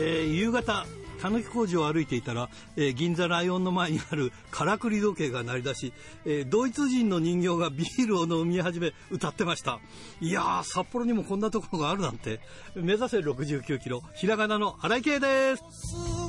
[0.00, 0.86] えー夕方
[1.20, 5.92] たぬき工事を歩いていたら、えー銀座ライオンの前にある からくり時計が鳴り出し、
[6.24, 9.80] えードイツ人の人形がビールを飲み始め歌ってました。
[10.20, 12.40] いやー札幌にもこんなところがあるなんて。
[12.74, 16.19] 目指せ69キロひらがなの荒井圭です。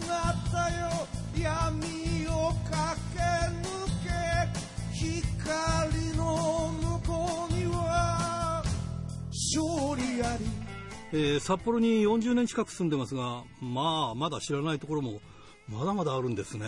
[11.13, 15.19] えー札幌に40年近く住んでますが、まあ、まだ知らないところも、
[15.67, 16.65] まだまだあるんですね。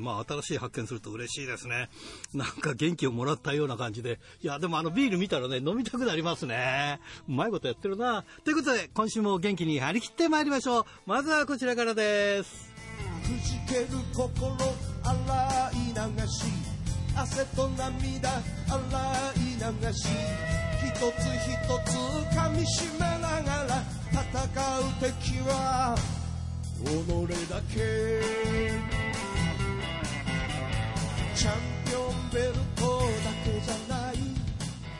[0.00, 1.88] まあ、新しい発見すると嬉しいですね。
[2.32, 4.20] なんか元気をもらったような感じで。
[4.42, 7.00] いや、でもあのビール見たらね、飲みたくなりますね。
[7.28, 8.24] うまいことやってるな。
[8.44, 10.84] ということで、今週も元気に張り切ってまいりましょう。
[11.06, 12.72] まずはこちらからです。
[13.22, 14.56] くじける心
[15.04, 16.44] 洗い流し
[17.14, 18.82] 汗と涙洗
[19.36, 21.96] い流し一つ一つ
[22.36, 25.96] 噛みしめながら戦う敵は
[26.84, 26.86] 己
[27.48, 27.74] だけ
[31.34, 34.14] チャンピオンベルトだけじゃない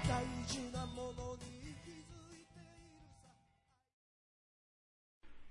[0.07, 1.47] 大事なものに
[1.85, 1.95] 気づ
[2.33, 2.99] いている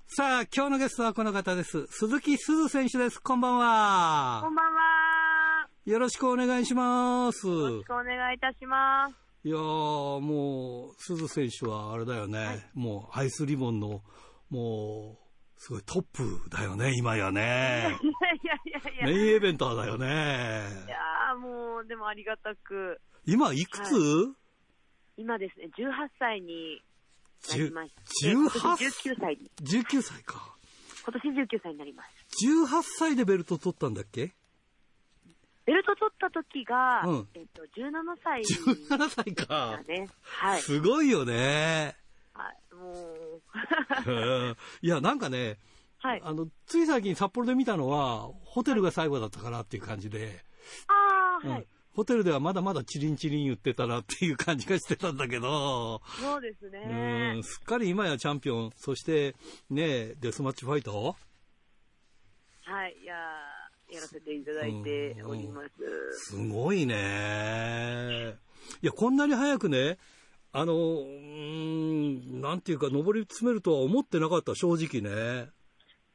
[0.08, 1.88] ささあ、今日のゲストはこの方です。
[1.90, 3.20] 鈴木すず選手です。
[3.22, 4.50] こんばんはこ。
[4.50, 5.68] んばんは。
[5.86, 7.48] よろしくお願いします。
[7.48, 9.27] よろしくお願いいたします。
[9.44, 14.02] いやー、もう、鈴選手はあれだよね、もうアイスリボンの、
[14.50, 15.28] もう、
[15.60, 17.98] すごいトップだよね、今やね。
[18.02, 19.06] いやいやいやいや。
[19.08, 20.10] メインイベンターだよねい。
[20.90, 24.34] やーもう、でもありがたく、今いくつ、は
[25.18, 26.82] 今ですね、18歳に
[27.50, 30.56] なりまして、18今年19歳に、?19 歳か。
[31.04, 32.10] 今年19歳になります。
[32.46, 34.36] 18歳でベルト取ったんだっけ？
[35.68, 37.92] ベルト取った時が、うんえっと、17
[38.24, 39.84] 歳 ?17 歳だか。
[39.86, 40.08] ね。
[40.22, 40.62] はい。
[40.62, 41.94] すごいよね。
[42.34, 43.42] はい、もう、
[44.08, 44.12] う
[44.54, 45.60] んいや、なんかね、
[46.00, 46.22] はい。
[46.24, 50.42] あの、つい最近札幌で見たのは、ホテルが最後だったかなっていう感じで、
[50.88, 51.62] あー、はい。
[51.62, 57.44] うんホテルではまだまだチリンチリン言ってたなっていう感じがしてたんだけど、そうですうねん、。
[57.44, 59.36] すっかり今やチャンピオン、そして
[59.72, 62.96] ね、デスマッチファイターはい。
[63.02, 63.57] いやー
[63.90, 65.70] やらせていただいております。
[66.12, 68.36] すごいね。
[68.82, 69.98] いや、こんなに早くね、
[70.52, 75.50] あの、うーん、なんていうか、上り詰めるとは思ってなかった、正直ね。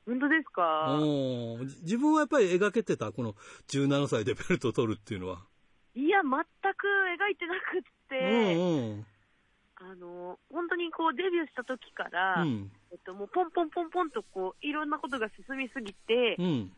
[0.05, 0.99] 本当ですか？
[1.01, 1.67] うん。
[1.83, 3.35] 自分はやっぱり描けてた、この
[3.69, 5.47] 17歳でベルトを取るっていうのは。
[5.95, 6.31] いや、全
[6.75, 6.87] く
[7.19, 9.07] 描いてなくって、うんうん。
[9.77, 12.71] あの、本当にこうデビューした時から、うん。
[12.91, 16.73] えっと、もうポンポンポンポンとこう、いろんなことが進みすぎて、うん。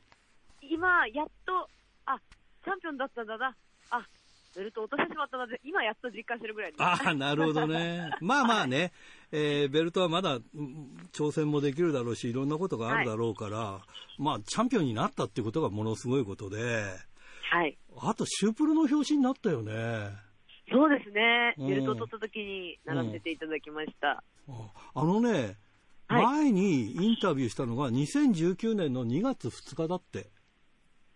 [0.71, 1.69] 今、やっと、
[2.07, 2.19] あ、
[2.65, 3.57] チャンピオンだったんだな、
[3.91, 4.07] あ、
[4.57, 6.83] ベルト落としてしまったなって、今やっと実感してるぐらいです。
[6.83, 8.11] ああ、なるほどね。
[8.23, 8.93] まあまあね、
[9.33, 13.83] えーベルトはまだうん挑戦もできるだろうし、いろんなことがあるだろうから、
[14.19, 16.85] まあ、チャンピオンになったっていうことがものすごいことで、
[17.51, 17.77] はい。
[17.99, 19.73] あと、シュープロの表紙になったよね。
[20.71, 21.55] そうですね。
[21.59, 24.23] うんベルト取った時にならせていただきました。
[24.49, 25.55] ああのね、はい
[26.07, 30.29] 前にインタビューしたのが2019年の2月2日だって。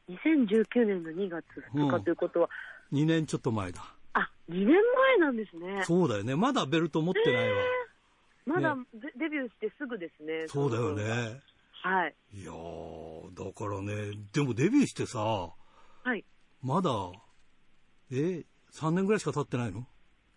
[0.08, 2.50] 2019年の2月2日ということは、
[2.92, 3.84] 2年ちょっと前だ。
[4.14, 4.76] あ、2年前
[5.18, 5.82] なんですね。
[5.84, 6.34] そうだよね。
[6.34, 7.62] まだベルト持ってないわ。
[8.46, 10.46] まだねデデビューしてすぐですね。
[10.48, 10.94] そうだよ。
[10.94, 11.40] ね。
[11.82, 12.14] はい。
[12.32, 16.24] いやー、だからね、でもデビューしてさ、はい。
[16.62, 16.90] まだ、
[18.10, 19.86] え、3年ぐらいしか経ってないの？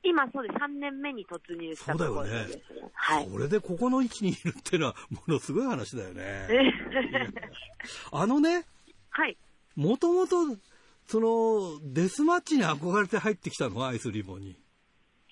[0.04, 0.56] 今そうです。
[0.56, 2.62] 3年目に突入したところです、ね。
[2.94, 3.30] はい。
[3.30, 6.24] それでここの位置にいるっていうのは、ものすごい話だよね。
[6.50, 6.74] え
[8.12, 8.66] あのね、
[9.10, 9.38] はい。
[9.76, 10.58] もともと、
[11.08, 13.86] その、デスマッチに憧れて入ってきたの？
[13.86, 14.56] アイスリボンに。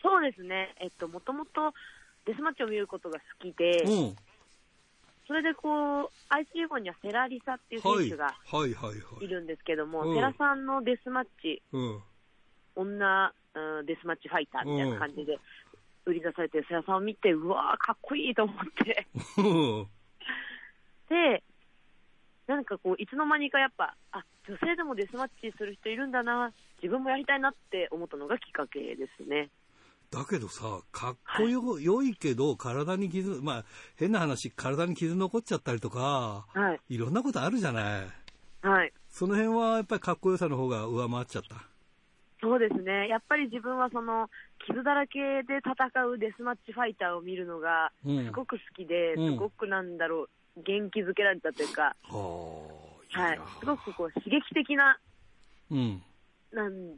[0.01, 0.75] そうですね。
[0.79, 1.73] えっと、もともと
[2.25, 4.15] デスマッチを見ることが好きで、うん。
[5.27, 8.09] それでこう、アイスリボンにはセラリサっていう選はい。
[8.09, 9.27] 手がはいはいはいい。
[9.27, 11.99] るんですけども、うんセラさんのデスマッチ、うん。
[12.75, 15.37] 女、うん、デスマッチファイターみたいな感じで
[16.05, 19.07] 売り出されてるセラさんを見て、うわー、かっこいいと思って。
[19.37, 19.41] う
[19.83, 19.87] ん
[21.09, 21.43] で、
[22.49, 26.51] なんかこう、いつの間にかやっぱ、あ、女性でもデスマッチする人いるんだな、
[26.81, 29.49] 自分もやりたいなって思ったのがきっかけですね。
[30.09, 33.65] だけどさ、かっこよ、良いけど、体に傷、まあ、
[33.97, 36.95] 変な話、体に傷残っちゃったりとか、はい。
[36.95, 38.07] いろんなことあるじゃない。
[38.63, 38.91] はい。
[39.09, 41.55] その辺はやっぱりかっこよさの方が上回っちゃった。
[42.41, 43.09] そうですね。
[43.09, 44.27] やっぱり自分はその、
[44.65, 50.29] 傷だらけで戦うデスマッチファイターを見るのが、うんすごく好きで、うんすごくなんだろう、
[50.65, 51.95] 元気づけられたというか、
[53.11, 53.37] はいや。
[53.59, 54.99] すごくこう、刺激的な、
[55.71, 56.03] うん。
[56.51, 56.95] なん、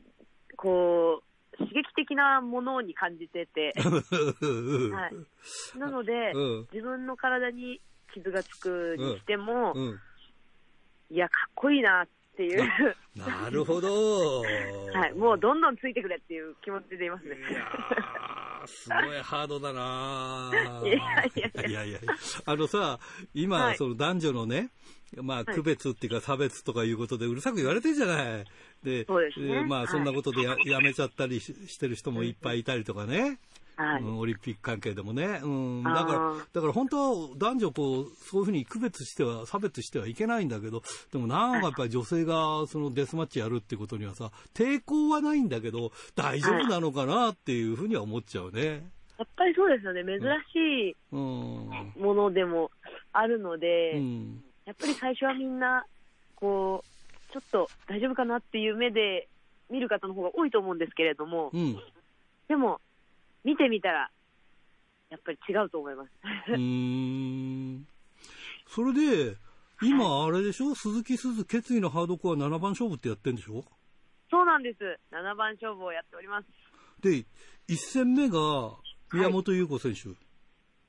[0.58, 5.10] こう、刺激的なものに感じてて、 は
[5.76, 5.80] い。
[5.80, 7.82] なので、うん自分の体に
[8.14, 10.00] 傷がつくにしても、うん。
[11.10, 14.42] いや、かっこいいなっていう、なるほど。
[14.94, 17.36] はい、もうどんどんついてくれっていう気持ちでいますね。
[17.36, 20.88] いやー、すごいハードだなー
[21.70, 22.14] いやいやいや。
[22.46, 23.00] あのさ、
[23.34, 23.78] 今、はい。
[23.78, 24.70] その男女のね、
[25.22, 25.46] まあ、い。
[25.46, 28.46] 区別っていうか差別とかいうことでうるさく言われてるじゃない。
[28.84, 29.64] で、ですね。
[29.66, 33.40] まあ、はいそんなことでや,、やめちゃったりししてる人もいっぱいいたりとかね。
[33.82, 34.04] はい。
[34.04, 35.40] うん、オリンピック関係でもね。
[35.44, 35.84] うん。
[35.84, 40.82] だから、だから本当は男女こう、そういうふうに区別しては、差別してはいけないんだけど、
[41.12, 48.88] でもなんかやっぱり女性がそのデスマッチやるってことにはさ、抵抗はないんだけど、大丈夫なのかなっていうふうには思っちゃうね。
[49.18, 50.20] やっぱりそうですよね、珍
[50.52, 50.56] し
[50.90, 51.94] いうん。
[52.00, 52.72] ものでも
[53.14, 54.44] あるので、うん。
[54.66, 55.86] やっぱり最初はみんな、
[56.36, 59.28] こう、ちょっと大丈夫かなっていう目で
[59.70, 61.78] 見る方の方が多いと思うんですけれども、うん。
[62.48, 62.82] でも、
[63.44, 64.10] 見てみたら、
[65.10, 66.10] やっぱり違うと思います。
[66.50, 67.88] うーん。
[68.68, 69.38] それで、
[69.82, 70.76] 今あれでしょ？
[70.76, 73.64] 鈴木鈴決意のハードコア7番勝負ってやってんでしょ？
[74.30, 74.78] そうなんです。
[75.12, 76.48] 7番勝負をやっております。
[77.02, 77.26] で、
[77.68, 78.72] 1戦目が
[79.12, 80.10] 宮本優子選手。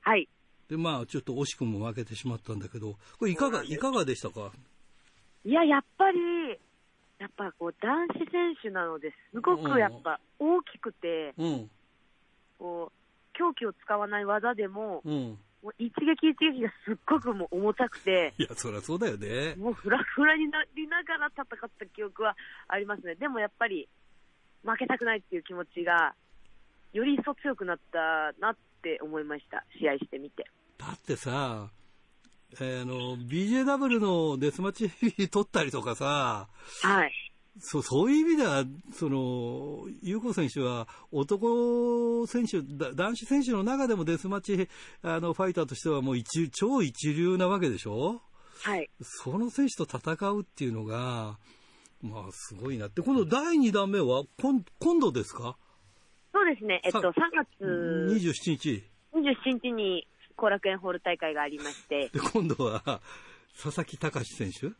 [0.01, 0.29] はい。
[0.69, 4.51] で、まあ、ちょっと惜しくも負けてしまったんだけど、これいかが、いかがでしたか？
[5.43, 6.19] いや、やっぱり、
[7.19, 11.69] やっぱこう、男子選手なのですごくやっぱ大きくて、うん、
[12.57, 15.39] こう、狂気を使わない技でも、うん。
[15.63, 19.55] もう一撃一撃がすっごくもう重たくて、 いや、そりゃそうだよね。
[19.55, 22.35] もうフラフラになりながら戦った記憶は
[22.67, 23.15] ありますね。
[23.15, 23.87] でもやっぱり、
[24.63, 26.15] 負けたくないっていう気持ちが、
[26.91, 29.65] より一層強くなったなって思いました。
[29.79, 30.45] 試合してみて。
[30.77, 31.69] だってさ、
[32.59, 36.49] えーあの、BJW のデスマッチ取ったりとかさ、
[36.81, 37.22] はい。
[37.59, 44.69] そう、そういう意味では、その、優子選手は男選手、だ男子選手の中でもデスマッチ、
[45.03, 48.21] あの、ファイターとしてはもう一、超一流なわけでしょ？
[48.63, 48.89] はい。
[49.01, 51.37] その選手と戦うっていうのが、
[52.01, 53.01] まあ、すごいなって。
[53.01, 55.55] 今度第2弾目は、今今度ですか？
[56.33, 56.81] そうですね。
[56.83, 57.13] えっと、さ3
[57.59, 58.83] 月 ?27 日。
[59.13, 63.01] 27日に後楽園ホール大会がありまして、で、今度は、
[63.61, 64.71] 佐々木隆選手？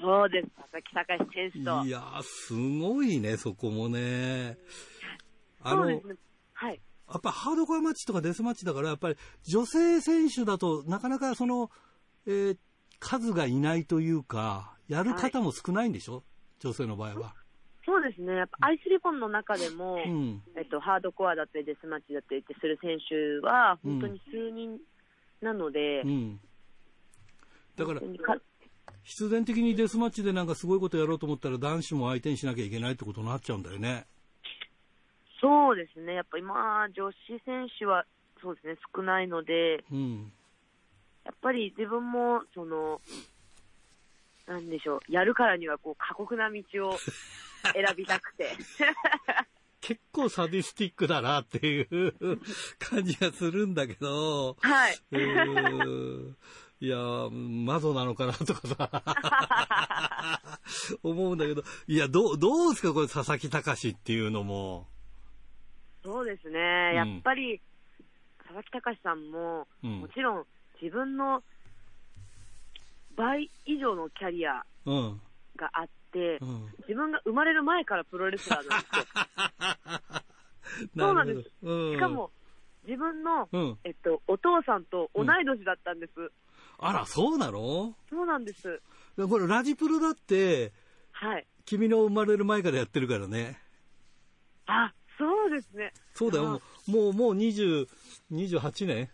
[0.00, 0.48] そうです。
[0.56, 1.86] 佐々木隆選手と。
[1.86, 4.58] いやー、すごいね、そこもね。
[5.62, 5.82] あの。
[6.54, 6.80] はい。
[7.16, 11.70] っぱハードコアマッチとかデスマッチだから、やっぱり女性選手だとなかなかその、
[12.26, 12.56] えー
[12.98, 16.24] 数がいないというか、やる方も少ないんでしょ、
[16.60, 17.34] 女性の場合は。
[17.84, 18.34] そうですね。
[18.34, 20.42] やっぱアイスリボンの中でも、うん。
[20.56, 24.78] えっと、ハードコアだったりデスマッチだったりってする選手は、本当に数人
[25.40, 26.40] なので、うん。
[27.76, 28.00] だから
[29.06, 34.04] 必然的にデスマッチでなんかすごいことやろうと思ったら男子も相手にしなきゃいけないってことになっちゃうんだよね。
[35.40, 36.14] そうですね。
[36.14, 38.04] やっぱ今、女子選手は、
[38.42, 40.32] そうですね、少ないので、うん。
[41.24, 43.00] やっぱり自分も、その、
[44.48, 48.50] なんでしょう、やるからには、こう、過酷な道を選びたくて。
[49.82, 52.12] 結構サディスティックだなっていう
[52.80, 54.98] 感じがするんだけど、はい。
[56.78, 60.40] いやー、マゾなのかなとかさ、
[61.02, 64.86] 思うんだけど、いや、どう、どうですか、これ、佐々木隆っていうのも。
[66.04, 66.94] そうですね。
[66.94, 67.60] やっぱり、
[68.40, 70.46] 佐々木隆さんも、うんもちろん
[70.80, 71.42] 自分の
[73.16, 75.20] 倍以上のキャリアうん。
[75.56, 76.72] があって、うん。
[76.80, 79.04] 自分が生まれる前からプロレスラーなんですよ。
[81.06, 81.50] そうなんです。
[81.62, 82.30] うんしか、も、
[82.84, 83.78] 自分の、うん。
[83.84, 86.12] えっと、お父さんと同い年だったんです。
[86.78, 87.94] あら、そうなの？
[88.10, 88.80] そうなんです。
[89.16, 90.72] これ、ラジプロだって、
[91.12, 91.46] はい。
[91.64, 93.58] 君の生まれる前からやってるからね。
[94.66, 95.92] あ、そうですね。
[96.14, 97.88] そうだよ、もう、もう、もう20、
[98.32, 99.08] 28年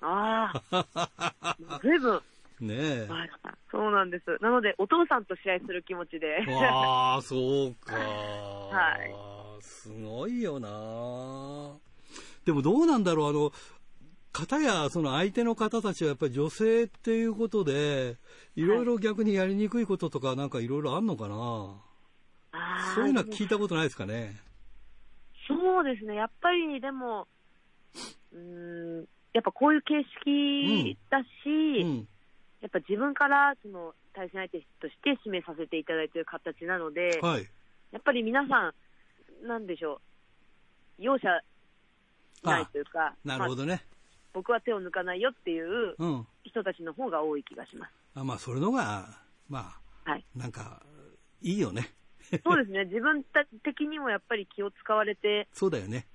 [0.00, 2.20] ああ、ずいぶん。
[2.60, 3.06] ねえ。
[3.08, 3.30] はい
[3.70, 4.38] そうなんです。
[4.40, 6.38] なので、お父さんと試合する気持ちで。
[6.48, 7.92] わあ、そうか。
[7.98, 11.76] はいすごいよな。
[12.44, 13.52] でもどうなんだろう、あの、
[14.36, 18.16] 方やその相手の方たちはやっぱり女性っていうことで、
[18.54, 21.34] いろいろ逆にやりにくいこととかなんかいろいろあんのかな？
[22.52, 24.36] あーそういうのは聞いたことないですかね？
[25.48, 26.16] そうですね。
[26.16, 27.28] やっぱり、でも、
[28.32, 32.08] うーん、やっぱこういう形式だし、うん。
[32.60, 37.46] やっぱ自分からその対戦相手として指名させていただいている形なので、はい。
[37.92, 38.72] やっぱり皆さ
[39.44, 40.00] ん、なんでしょ
[40.98, 41.28] う、容赦
[42.42, 43.82] ないというか、まあなるほどね。
[44.36, 46.26] 僕は手を抜かないよっていううん。
[46.44, 47.92] 人たちの方が多い気がします。
[48.14, 49.08] あまあ、それのが、
[49.48, 49.72] ま
[50.04, 50.24] はい。
[50.36, 50.82] あ、なんか、
[51.40, 51.90] いいよね。
[52.44, 52.84] そうですね。
[52.84, 56.06] 自分たち的にもやっぱり気を使われて、そうだよね。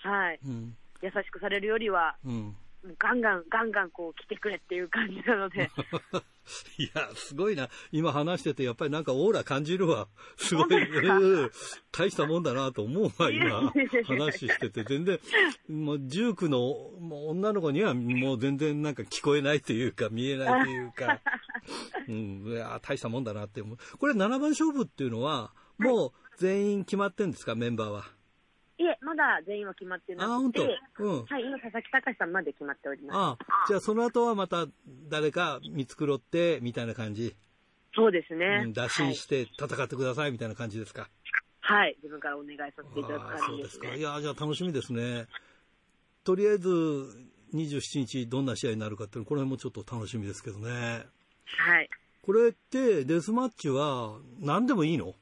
[0.00, 0.40] はい。
[0.44, 0.76] うん。
[1.00, 2.56] 優しくされるよりは、うん。
[2.98, 5.70] ガンガン、ガンガンこう来てくれっていう感じなので、
[6.78, 7.68] いや、すごいな。
[7.92, 10.08] 今話してて、やっぱりなんかオーラ感じるわ。
[10.36, 10.68] すごい。
[11.92, 13.72] 大したもんだなと思うわ、今。
[14.06, 14.82] 話してて。
[14.82, 15.20] 全然、
[15.68, 16.58] もう、19の
[16.98, 21.20] もう女の子にはもう全然なんか聞こえないというか、見えないというか。
[22.08, 23.78] うん、いや、大したもんだなって思う。
[23.98, 28.21] これ7番勝負っていうのは、もう全員決まってんですか、メンバーは。
[28.82, 31.04] いえ、まだ全員は決まってなくて、当。
[31.04, 31.24] うん。
[31.24, 33.42] はい、今、佐々木隆さんまで決まっております。
[33.42, 34.66] あじゃあその後はまた
[35.08, 37.36] 誰か見繕って、みたいな感じ？
[37.94, 38.62] そうですね。
[38.64, 41.08] うん、打診して戦ってくださいみたいな感じですか？
[41.60, 43.46] はい、はい、自分からお願いさせていただくああそうでか。
[43.46, 43.98] 感じですすね。
[43.98, 45.26] いや、じゃあ楽しみですね。
[46.24, 46.68] とりあえず、
[47.54, 51.04] 27日どんな試合になるかっていうの、これもちょっと楽しみですけどね。
[51.44, 51.90] はい。
[52.22, 55.14] これって、デスマッチは何でもいいの？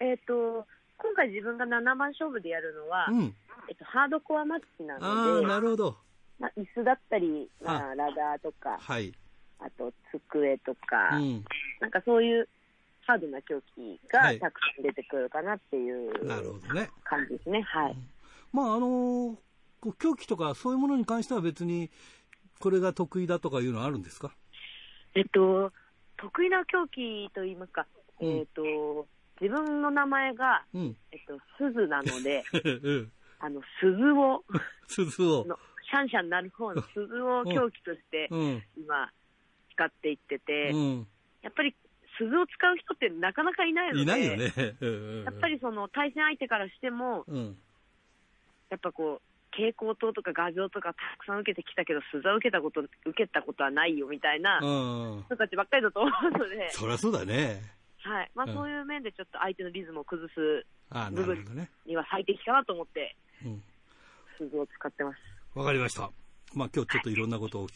[0.00, 0.66] えっ、と、
[0.98, 3.34] 今回自分が7番勝負でやるのは、うん。
[3.68, 5.96] えっと、ハードコアマッチなあので、あ、なるほど。
[6.38, 9.12] まあ、椅子だったり、まああ、ラダーとか、はい。
[9.58, 9.92] あと
[10.30, 11.44] 机とか、うん。
[11.80, 12.48] なんかそういう
[13.06, 16.12] ハードな凶器はいがたくさん出てくるかなっていう。
[17.04, 17.62] 感じですね。
[17.62, 17.96] はい。
[18.52, 19.36] まあ、あの
[19.80, 21.90] こう狂気とかそういうものに関しては別に、
[22.60, 24.32] これが得意だとかいうのはあるんですか？
[25.14, 25.72] えっと、
[26.16, 27.86] 得意な凶器といいますか、
[28.20, 29.06] うんえっと、
[29.40, 30.96] 自分の名前が、うん。
[31.12, 32.42] えっと、鈴なので、
[32.82, 33.12] うん。
[33.38, 34.44] あの、鈴を、
[34.88, 35.44] 鈴を。
[35.44, 35.58] の
[35.90, 38.62] シャンシャンになる方の鈴を凶器としてうん。
[38.76, 39.10] 今
[39.72, 41.06] 使っていってて、うん。
[41.42, 41.74] やっぱり
[42.18, 44.52] 鈴を使う人ってなかなかいないので、いないよね。
[44.80, 47.58] うんやっぱりその対戦相手からしても、うん。
[48.70, 55.22] やっぱこう、蛍光灯とか画像とかたくさん受けてきたけど、鈴は受けたこと、受けたことはないよみたいなうん。
[55.24, 57.62] 人たちばっかりだと思うので、そりゃそうだね。
[58.06, 58.30] はい。
[58.34, 61.68] まあうんそういう面でちょっと相手のリズムを崩すああ、なるほどね。
[61.84, 63.62] には最適かなと思って、うん。
[64.38, 65.18] 鈴を使ってます。
[65.58, 66.10] わかりました。
[66.54, 67.66] まあ今日ちょっといろんなことを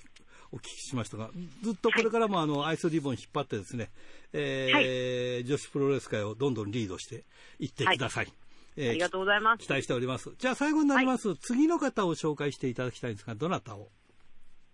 [0.52, 1.30] お聞きしましたが、
[1.62, 3.90] ずっとこれからもあの、アイスリボン引っ張ってですね、
[4.32, 7.24] えー女子プロレス界をどんどんリードして
[7.58, 8.32] いってください。
[8.76, 9.64] えーありがとうございます。
[9.64, 10.32] 期待しております。
[10.38, 13.88] じゃあ最後になります、次の方を紹介していただきたいんですが、どなたを？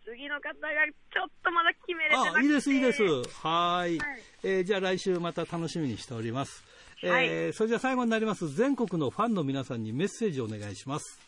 [0.07, 0.69] 次の方が
[1.13, 2.39] ちょっとまだ決めれてなくて。
[2.39, 3.03] あ、いいです、いいです。
[3.03, 3.99] はーい。
[3.99, 6.63] はいえーじゃあ来週また楽しみにしております。
[7.03, 11.21] えーはいそれじゃあ最後になります、全国のファンの皆さんにメッセージをお願いします。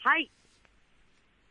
[0.00, 0.30] はい。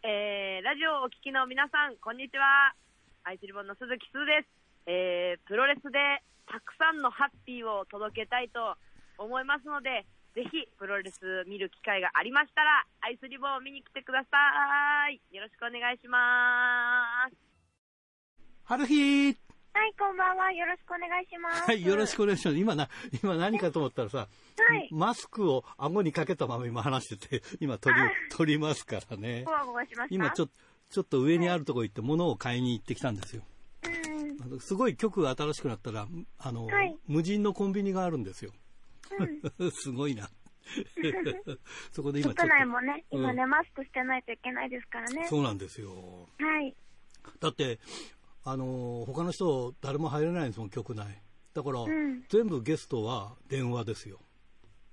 [0.04, 2.76] えー、ラジオをお聞きの皆さん、こんにちは。
[3.24, 4.48] アイスリボンの鈴木すずです。
[4.86, 8.78] えー、プロレスでたくさんのハッピーを届けたいと
[9.18, 14.38] 思いますので、ぜひプロレス見る機会がありましたら、アイスリボンを見に来てくださ
[15.10, 15.22] い。
[15.34, 17.38] よろしくお願いします。
[18.66, 19.28] 春日
[19.74, 20.52] はい、こんばんは。
[20.52, 21.64] よろしくお願いします。
[21.64, 22.58] はい、よろしくお願いします。
[22.58, 22.90] 今な、
[23.24, 29.50] 今何かと思ったらさ、はいマスクを顎にかけたまま今話してて、今取りあ、取りますからねふ。
[29.50, 30.16] わふわしました？
[30.16, 30.54] 今ちょっと、
[30.92, 33.44] ちょっと上にあるとこ行って物を買いに行ってきたんですよ。
[33.86, 34.42] うん。
[34.42, 36.08] あのすごい局が新しくなったら、
[36.40, 38.52] あの、はい無人のコンビニがあるんですよ。
[39.72, 40.30] すごいな。
[41.92, 45.30] そこで今ちょっ国内もね、うん今ね、マスクしてないといけないですからねと、。
[45.30, 46.28] そうなんですよ。
[46.40, 46.76] はい。
[47.40, 47.80] だって、
[48.44, 51.22] あの、他の人誰も入れないんですもん、局内。
[51.54, 54.20] だから、ん全部ゲストは電話ですよ。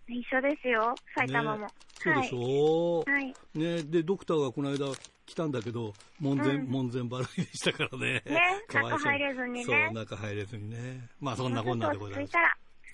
[0.08, 1.66] 一緒ですよ、埼玉も。
[1.66, 3.24] ねそうでしょ、はい。
[3.24, 3.34] はい。
[3.54, 4.86] ね、で、ドクターがこの間
[5.26, 8.22] 来たんだけど、門前、うん門前払いでしたからね。
[8.26, 11.08] ね中入れずにねそう、中入れずにね。
[11.20, 12.36] まあ、そんなこんなでございます。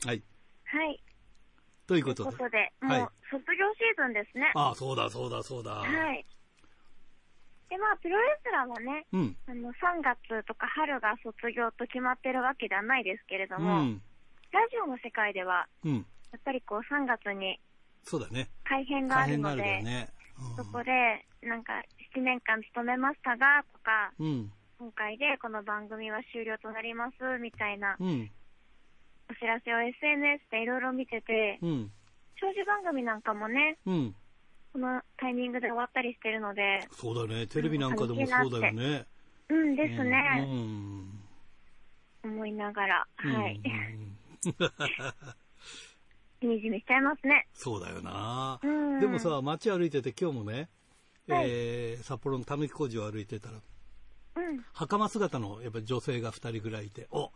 [0.06, 0.22] はい。
[0.64, 1.02] はい。
[1.88, 2.30] ということとで。
[2.30, 4.52] いうことで、はいもう卒業シーズンですね。
[4.54, 5.73] ああ、そうだ、そうだ、そうだ。
[5.73, 6.25] はい。
[7.68, 9.37] で、まあ、プロレスラーはね、うん。
[9.49, 14.00] あの、3月とか春が卒業と決まってるわけではないですけれどうも、ん。
[14.52, 16.07] ラジオの世界では、うん。
[16.33, 17.61] やっぱりこう3月に
[18.04, 18.49] そうだね。
[18.64, 20.09] 改編があるの大変があるからで、ね。
[20.57, 21.73] そこで、なんか、
[22.16, 24.52] 7年間勤めましたが、とか、うん。
[24.78, 28.30] 今回でこの番組は終了となります、みたいなうん。
[29.30, 31.90] お知らせを SNS でいろいろ見てて、うん。
[32.40, 34.14] 長寿番組なんかもね、うん。
[34.73, 37.47] このタイミングで終わったりしてるので、そうだね。
[37.47, 39.06] テレビなんかでもそうだよね。
[39.49, 41.08] うんですうね、ん。
[42.25, 43.61] 思いながら、うんはい。
[43.64, 44.18] うん
[46.40, 47.49] しみじみしちゃいますね。
[47.52, 48.61] そうだよな。
[48.62, 49.00] うん。
[49.00, 50.68] でもさ、街歩いてて今日もね、
[51.28, 53.62] はいえー札幌のたぬき工事を歩いてたら、うん。
[54.73, 57.28] 袴姿のやっぱ女性が2人ぐらいいて、お、は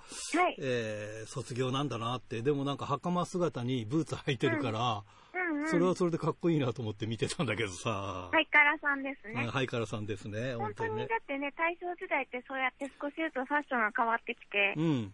[0.49, 0.57] い。
[0.59, 5.03] えー卒業なんだなって、でもなんか袴姿にブーツ履いてるから、
[5.35, 5.69] うんうん。
[5.69, 9.47] それはそれでかっこいいなと思って見てたんだけどさ、ハイカラさんですね。
[9.47, 11.07] ハイカラさんですね、本当にね。
[11.07, 15.13] だってね、大正時代ってそうやって少しずつファッションが変わってきて、うん。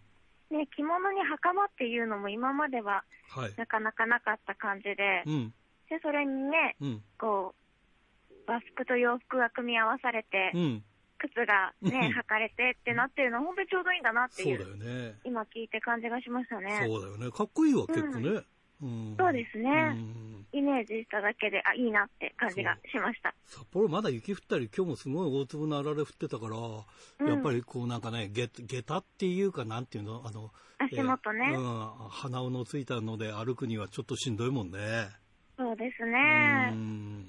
[0.51, 3.53] ね、着物に袴っていうのも今までははい。
[3.57, 5.55] なかなかなかった感じで、うん。
[5.91, 7.03] で、それにね、うん。
[7.19, 10.85] こう、和服と洋服が組み合わされて、うん。
[11.19, 15.15] 靴がうんね、履かれてってなってるのは本当にちょうどいいんだなってそいうう、だよね。
[15.25, 16.85] 今聞いて感じがしましたね。
[16.87, 17.31] そうだよね。
[17.31, 18.43] かっこいいわ、結構ね。
[18.81, 19.17] うん。
[19.19, 23.35] そうですねうんイメージしただけで、あ、いいなって感じがしました。
[23.45, 34.79] 札幌まだ雪降ったり、今日もすごい大粒のあられ降ってたから、うんやっぱりこうなんかね、下下駄っていうか、なんていうの、あの、足元ねえーうん、鼻緒のついたので歩くにはちょっとしんどいもんね。
[35.59, 36.13] そうですうね。
[36.19, 37.27] やっん。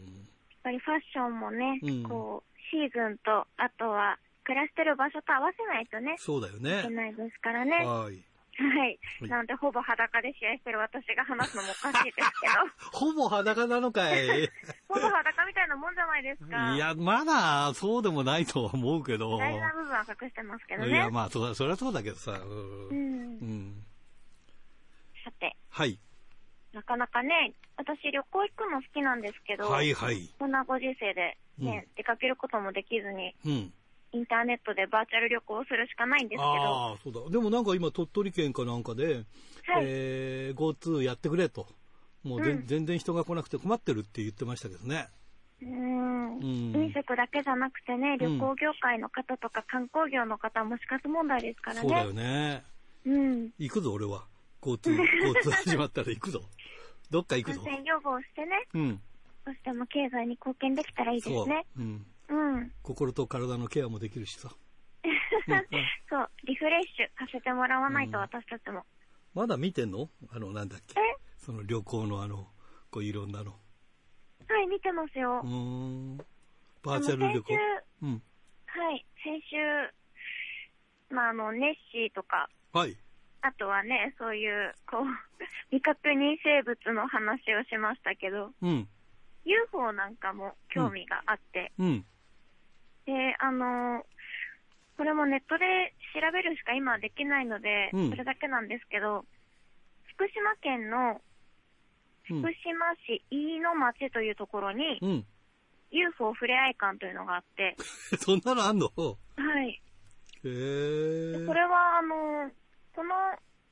[0.63, 6.89] ぱりファッションもね、うんこう、シーズンと、あとは、暮らしてる場所と合わせないとね、そうだよいけね。
[6.89, 7.85] ないですからね。
[7.85, 8.15] ははい。
[8.15, 8.23] い。
[8.59, 8.99] はい
[9.29, 12.53] なので、ほぼ裸で試合してる私が話すのもおかしいですけど、
[12.91, 14.47] ほぼ裸なのかい。
[14.89, 16.75] ほぼ裸みたいなもんじゃないですか。
[16.75, 19.37] いや、まだそうでもないとは思うけど。
[19.37, 21.11] 大事な部分は隠してますけどいや、ね。
[21.11, 22.31] まあ、そそりゃそうだけどさ。
[22.31, 22.35] う。
[22.47, 23.45] うんんう。
[23.45, 23.85] ん。
[25.23, 25.99] さて、はい。
[26.73, 30.29] なかなかね、私旅行行くの好きなんですけど、はいはい。
[30.37, 33.73] こんなご時世でね、出かけることもできずに、うん。
[34.11, 37.29] インターネットでバーチャル旅行をするしかないんですけど、ああ、そうだ。
[37.29, 39.25] でもなんか今、鳥取県かなんかで、はい
[39.85, 41.67] えー、GoTo やってくれと。
[42.23, 45.07] もううん全然人が来なくて困ってるって言ってましたけどね。
[45.61, 46.43] うーんうん
[46.75, 52.03] 飲食だけじゃなくてね、旅行業界の方とか観光業の方も死活問題ですからそうだね。
[52.05, 52.63] よね。
[53.05, 53.49] うん。
[53.57, 54.25] 行くぞ、俺は。
[54.61, 56.41] GoTo、GoTo 始まったら行くぞ。
[57.09, 57.63] どっか行く感ぞ。
[57.65, 59.01] 染予防してね、うん。
[59.45, 61.65] そしても経済に貢献できたらいいですね。。
[61.77, 62.05] うん。
[62.29, 62.71] うん。
[62.83, 64.49] 心と体のケアもできるしさ。
[66.09, 68.85] そう、リフレッシュさせてもらわないと、うん私たちも。
[69.33, 70.09] まだ見てんの？
[70.31, 70.99] あの、なんだっけ？
[70.99, 71.03] え？
[71.37, 72.49] その旅行のあの、
[72.91, 73.51] こういろんなの。
[74.47, 75.47] はい、見てますよう。
[75.47, 76.17] ーん。
[76.83, 77.53] バーチャル旅行？
[78.03, 78.21] うん。
[78.67, 79.55] はい、先週、
[81.15, 82.97] まあ、あの、ネッシーとか、はい。
[83.41, 85.05] あとはね、そういう、こう、
[85.71, 88.87] 未確認生物の話をしましたけど、うん。
[89.45, 92.05] UFO なんかも興味があって、うん。
[93.05, 94.05] で、あの、
[94.97, 99.25] これもネットで調べるしか今はできないので、うんそれだけなんですけど、
[100.15, 101.21] 福島県の
[102.29, 105.25] うん福島市飯野町というところに、うん。
[105.91, 107.75] UFO ふれあい館というのがあって、
[108.19, 108.87] そんなのあんの？
[108.95, 109.69] はい。
[109.69, 109.81] へ
[110.43, 111.45] え。
[111.47, 112.51] これは、あの、
[112.99, 113.15] この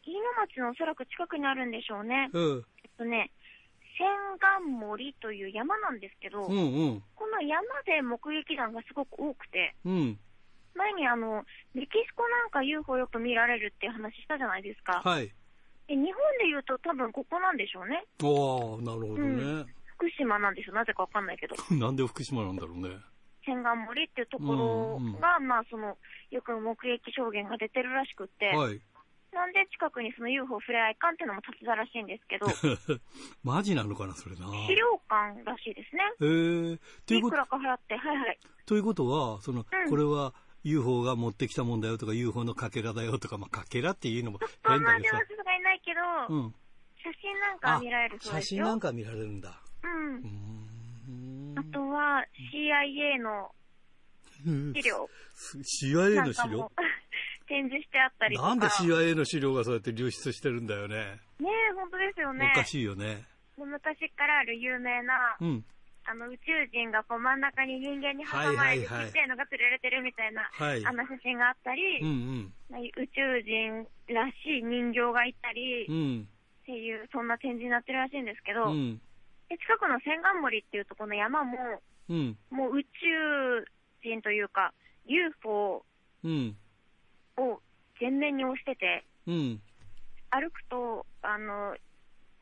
[0.08, 2.32] 飯野町のおそらく近くにあるんでしょうね。
[2.32, 2.64] うん。
[2.80, 3.30] えっとね、
[4.00, 4.08] 千
[4.40, 7.04] 貫森という山なんですけど、うんうん。
[7.12, 10.18] この山で目撃談がすごく多くて、うん。
[10.80, 11.44] 前にあの、
[11.76, 15.02] メキシコなんか UFO よく見られるっていう話したじゃないですか。
[15.04, 15.28] はい。
[15.92, 18.08] で日本で言うと多分ここなんでしょうね。
[18.24, 19.68] ああ、なるほどね。
[20.00, 20.76] 福島なんですよ。
[20.76, 21.56] なぜかわかんないけど。
[21.76, 22.96] なんで福島なんだろうね。
[23.44, 25.98] 千貫森っていうところが、まあその、
[26.32, 28.80] よく目撃証言が出てるらしくって、はい。
[29.38, 32.48] なんで近くにその UFO ふれあい館っていうのも立つだらしいんですけど、
[33.46, 34.48] マジなのかな、それな。
[34.66, 36.04] 資料館らしいですね。
[36.20, 36.78] へえ。
[37.06, 38.40] ということいくらか払って、はいはい。
[38.66, 45.26] ということは、その、うんこれは UFO が持ってきたもんだよとか、UFO のかけらだよとか、まあ、かけらっていうのもそ変だけどさんなではさ。
[45.28, 46.56] すがにないけど、うん。
[47.04, 48.66] 写真なんかは見られるそう写ですよ。
[48.66, 49.62] 真なんか見られるんだ。
[49.84, 50.20] うんう。
[50.20, 51.60] ーん。
[51.60, 53.52] あとは CIA の
[54.74, 55.10] 資料
[55.64, 56.72] CIA の資料？
[57.48, 58.50] 展示してあったりとか。
[58.50, 61.20] なんで CIA の資料がそうやって流出してるんだよね。
[61.40, 62.52] ねえ、本当ですよね。
[62.54, 63.26] おかしいよね。
[63.58, 65.66] で昔からある有名な、うん。
[66.10, 72.12] あの宇宙人がこう真ん中に人間に挟まれて、ちっちゃいのが連れられてるみたいな、はいあの写真があったり、うんう
[72.48, 72.54] ん。
[72.70, 76.28] まあ宇宙人らしい人形がいたり、っうん。
[76.66, 79.02] ていう、そんな展示になってるらしいんですけど、うん。
[79.50, 81.58] で近くの千貫森っていうところの山も、
[82.10, 82.38] うん。
[82.52, 83.68] もう宇宙
[84.04, 84.74] 人というか、
[85.06, 85.84] UFO
[86.24, 86.56] うん。
[87.38, 87.62] を
[88.00, 89.62] 全面に押してて、うん。
[90.30, 91.76] 歩くと、あの、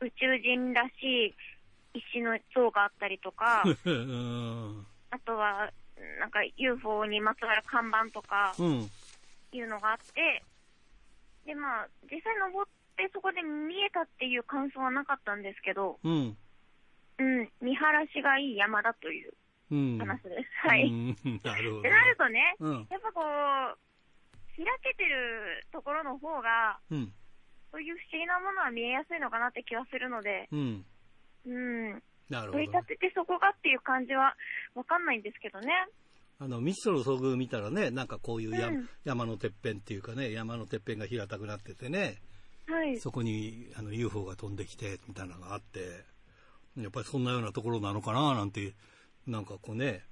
[0.01, 1.35] 宇宙人らし
[1.93, 4.85] い石の像があったりとか、 うん。
[5.11, 5.71] あとは、
[6.19, 8.89] なんか UFO にまつわる看板とかうん。
[9.51, 10.43] いうのがあって、
[11.45, 16.37] で、まあ、実際登ってそこで見えたっていう感想はなかったんですけど、うん。
[17.17, 19.33] うん、見晴らしがいい山だという
[19.71, 19.97] うん。
[19.97, 20.67] 話です。
[20.67, 20.83] はい。
[20.83, 21.79] うんなるほどね。
[21.79, 22.87] ってなるとね、うん。
[22.89, 23.77] やっぱこう、
[24.57, 27.13] 開けてるところの方が、うん。
[27.71, 30.85] そういう不思議なものは見えやすいのかなって気はするので、うん。
[31.45, 32.71] うん、なるほど取り。
[32.71, 34.35] 立ててそこがっていう感じは
[34.73, 35.67] わかんないんですけどね。
[36.39, 42.21] あの、未知との遭遇見たらね、なんかこういうや、うん山のてっぺんっていうかね、山のてっぺんが平たくなっててね、
[42.67, 42.97] はい。
[42.99, 46.05] そこにあの UFO が飛んできて、みたいなのがあって、
[46.77, 48.73] やっぱりそんなようなところなのかな、なんて、
[49.27, 50.03] なんかこうね、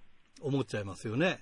[0.41, 1.39] 思っちゃいますよね。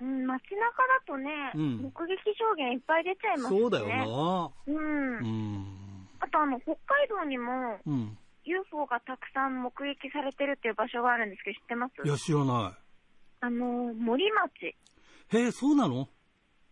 [0.00, 3.60] うん、街中だとね、うん目撃証言いっぱい出ちゃいますね。
[3.60, 4.72] そうだようん。
[4.72, 5.20] な。
[5.20, 6.08] うん。
[6.20, 8.16] あとあの、北海道にもうん。
[8.44, 11.92] UFO がたくさん目撃されてるっていう場所があるんですけど、知ってます？
[12.02, 12.78] いや、知らない。
[13.42, 14.66] あの、森町。
[14.66, 14.74] へ
[15.32, 16.08] え、そうなの？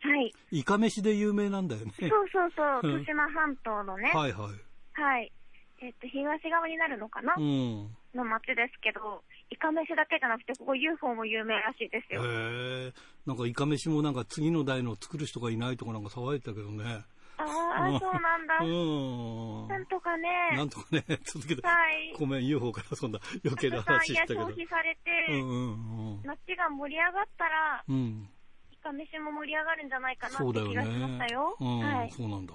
[0.00, 0.32] はい。
[0.50, 1.92] イカ飯で有名なんだよね。
[1.98, 5.00] そうそうそうう、ん対馬半島のね、はいはい。
[5.00, 5.32] はい。
[5.80, 7.94] えっと、東側になるのかな、うん。
[8.14, 12.22] の町ですけど、イカ飯だけじゃなくて、ここ UFO も有名らしいですよ。
[12.24, 12.92] へえ。
[13.26, 17.04] なんかイカ飯もなんか次の代の作る人がいないとかなんか騒いでたけどね。
[17.38, 18.58] ああ、そうなんだ。
[18.60, 19.68] うん。
[19.68, 21.66] なんとかね、なんとかね、続けて。
[21.66, 22.12] はい。
[22.18, 24.40] ごめん、UFO からそんな余計な話したけど。
[24.40, 26.22] 消費されて、うんうんうん。
[26.24, 28.28] 街が盛り上がったら、うん。
[28.72, 31.56] イカ飯も盛り上がるんじゃないかなそうだよって気がしましたねよ。。
[31.60, 32.10] うん、はい。
[32.10, 32.54] そうなんだ。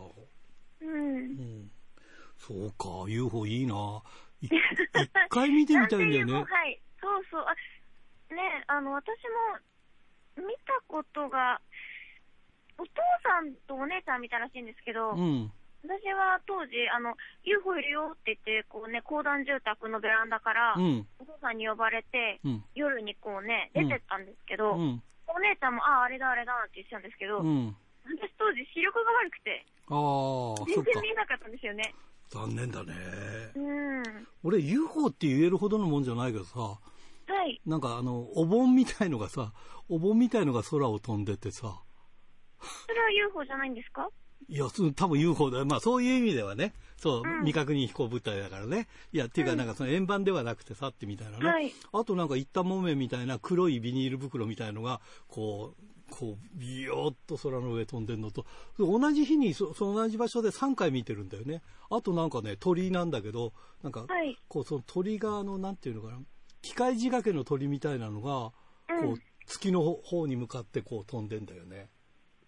[0.81, 0.97] うんう。
[1.41, 1.71] ん。
[2.37, 4.03] そうか、UFO いいな。
[4.43, 6.79] い一回見てみたいんだよねはい。
[6.99, 7.45] そうそう。
[7.47, 7.55] あ、
[8.33, 9.15] ねあの、私
[10.37, 11.61] も見たことが、
[12.77, 12.91] お父
[13.23, 15.51] さんとお姉ちゃん見たらしいんですけど、うん。
[15.83, 21.07] 私は当時、あの、UFO いるよって言って、こうね、公団住宅のベランダから、うん。
[21.19, 22.63] お父さんに呼ばれて、うん。
[22.73, 25.03] 夜にこうね、うん出てったんですけど、うん。
[25.27, 27.75] お姉ちゃんも、ああ、あれだ、あれだって言ってたんですけど、うん。
[28.03, 29.65] 私当時視力が悪くて、
[30.67, 31.93] 全然見えなかったんですよね。
[32.33, 32.93] 残念だね。
[33.55, 34.03] うん。
[34.43, 36.79] 俺 UFO って言えるほどのもんじゃないけどさ、は
[37.45, 37.61] い。
[37.65, 39.53] なんかあの、お盆みたいのがさ、
[39.89, 41.81] お盆みたいのが空を飛んでてさ、
[42.87, 44.09] それは UFO じゃないんですか？
[44.49, 45.65] いや、そ多分 UFO だよ。
[45.65, 48.87] まあそういう意味ではね、そう、うん未確認飛行物体だからね。
[49.13, 51.45] いや、っていうかなんかその円盤ではなくてさってみたいなね。
[51.47, 58.45] はいあとなんか一旦木綿みたいな黒いビニール袋みたいのが、こう、こう、ビヨーっと空の上飛んでるのと、
[58.77, 61.63] 同じ日にそその同じ場所で3回見てるんだよね。
[61.89, 64.37] あとなんかね、鳥なんだけど、なんか、はい。
[64.47, 66.19] こう、その鳥が、あの、なんていうのかな、
[66.61, 68.51] 機械仕掛けの鳥みたいなのが、
[68.95, 71.89] うんこう、月の方に向かってこう飛んでんだよね。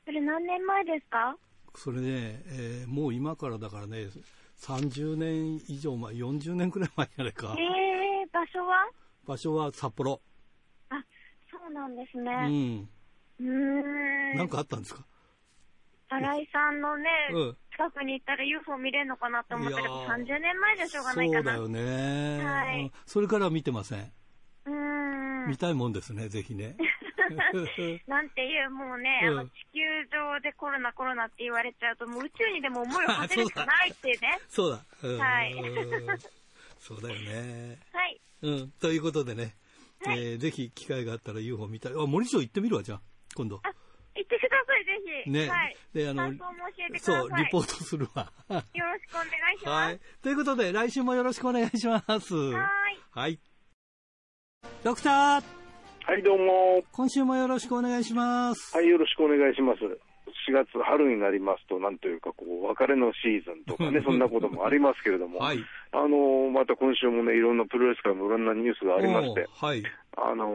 [0.05, 1.35] それ何年前ですか？
[1.75, 4.07] それね、えーもう今からだからね、
[4.57, 8.25] 30年以上前、40年くらい前じゃないかえ。
[8.25, 8.89] ー、場所は？
[9.25, 10.21] 場所は札幌。
[10.89, 10.95] あ、
[11.51, 12.31] そうなんですうね。
[12.31, 12.35] ん。
[12.35, 12.89] うーん。
[13.39, 15.05] なんかあったんですか？
[16.09, 21.41] 新井さんのね、うん近くに行ったら UFO 見れるのかなと思ったけど、いやー30年前じゃしょうがそないかな。
[21.41, 24.11] うだよね、はいうんそれからは見てません。
[24.65, 25.49] うーん。
[25.49, 26.77] 見たいもんですね、ぜひね。
[28.07, 34.39] なんていう、もうね、うんあの地球上でコロナコロナって言われちゃうと、もう宇宙にでも思いを馳せるしかないっていうね。
[34.47, 34.79] そうだ。
[35.03, 35.53] うんはい
[36.79, 37.77] そうだよね。
[37.91, 38.21] はい。
[38.43, 38.71] うん。
[38.79, 39.55] ということでね、
[40.05, 41.93] はいえーぜひ機会があったら UFO 見たい。
[41.93, 43.01] あ、森町行ってみるわ、じゃあ、
[43.35, 43.59] 今度。
[43.63, 43.69] あ、
[44.15, 44.91] 行ってください、ぜ
[45.25, 45.29] ひ。
[45.29, 45.49] ね。
[45.49, 45.77] はい。
[45.93, 47.15] で、あの感、想も教えてください。
[47.15, 48.31] そう、リポートするわ。
[48.49, 49.85] よろしくお願いします。
[49.85, 49.99] はい。
[50.23, 52.33] ということで、来週もよろしくお願いします。
[52.33, 52.71] は
[53.11, 53.39] はい。
[54.83, 55.43] ドクター、
[56.07, 56.83] はい、どうも。
[56.91, 58.75] 今週もよろしくお願いします。
[58.75, 59.79] はい、よろしくお願いします。
[60.49, 65.59] 4月、春になりますと、なんというか、こう、別れのシーズンとかね、 そんなこともありますけれども、はい。
[65.91, 69.83] あの、また今週もね、いろんなプロレス界もいろんなニュースがありまして、はい。
[70.17, 70.47] あの、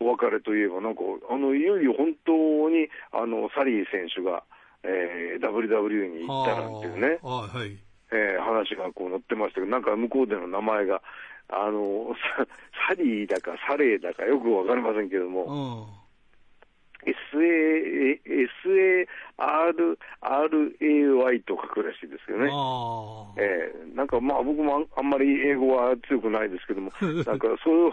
[0.00, 2.32] お別れといえば、なんか、あの、いよいよ本当
[2.70, 4.42] に、あの、サリー選手が、
[4.82, 7.78] えー、WWE に行ったなんていうね、はい。
[8.12, 11.02] えー話がこう載ってましたけど、なんか向こうでの名前が、
[11.48, 12.46] あの、サ
[12.88, 16.03] サリーだかサレーだかよくわかりませんけども、うん。
[16.03, 16.03] SA、
[19.36, 22.50] SARRAY と書くらしいですけどね。
[23.36, 27.92] えーなんかまあ僕もあんあんまり英語は強くないですけども、 なんかそれを、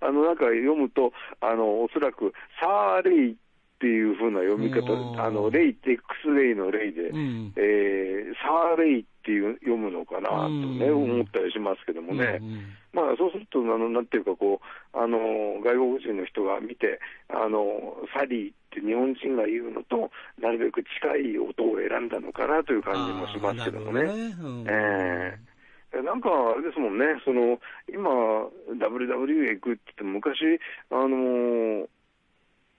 [0.00, 3.36] あの、なんか読むと、あの、おそらく、サーレイ
[3.80, 5.20] っていう風な読み方う、ん。
[5.20, 6.04] あの、レイって X
[6.36, 7.52] レイのレイで、うん。
[7.56, 12.38] えーサーレイっていう読むのかなとね、うん思ったりしますけどもね。
[12.40, 15.16] うんまあそうすると、あの、なんていうかこう、あの、
[15.62, 20.10] 外国人の人が見て、あの、サリーって日本人が言うのと、
[20.42, 24.34] なるべく近い音を選んだのかなという感じもしますけどもね。
[24.68, 28.10] ええなんか、あれですもんね、その、今、
[28.74, 31.88] WWE へ行くって言っても、昔、あの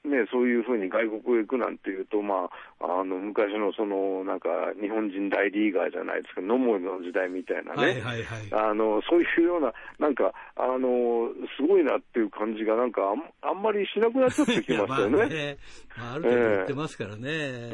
[0.04, 4.50] ね、そういうふうに外国へ行くなんていうと、まあ、あの、昔のその、なんか、
[4.82, 7.78] 日本人大リーガーじゃないですか、野森の時代みたいなね。
[7.78, 8.50] はいはいはい。
[8.52, 15.30] あの、そういうような、なんか、あの、すごいなっていう感じが、なんかあん、あんまりしなくなっちゃってきましたよいやまあね。
[15.30, 15.58] ね。
[15.98, 17.22] まあ、ある程度言ってますからね。
[17.28, 17.72] え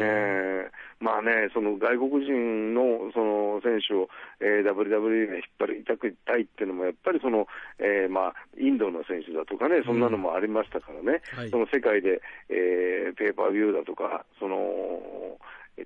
[0.68, 11.50] えまあね、その外国人のその選手を、えー WWE に引っ張りたくたいっていうのも、やっぱりその、えーまあ、インドの選手だとかね、そんなのもありましたからね、はい。
[11.50, 14.58] その世界で、えーペーパービューだとか、その、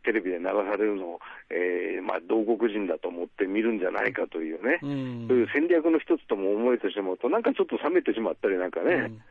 [0.04, 1.20] テレビで流されるのを、
[1.50, 5.28] えーまあ、同国人だと思って見るんじゃないかというね、うん。
[5.28, 9.22] そういう戦略の一つとも思えてしまうと、なんかちょっと冷めてしまったりなんかね、うん。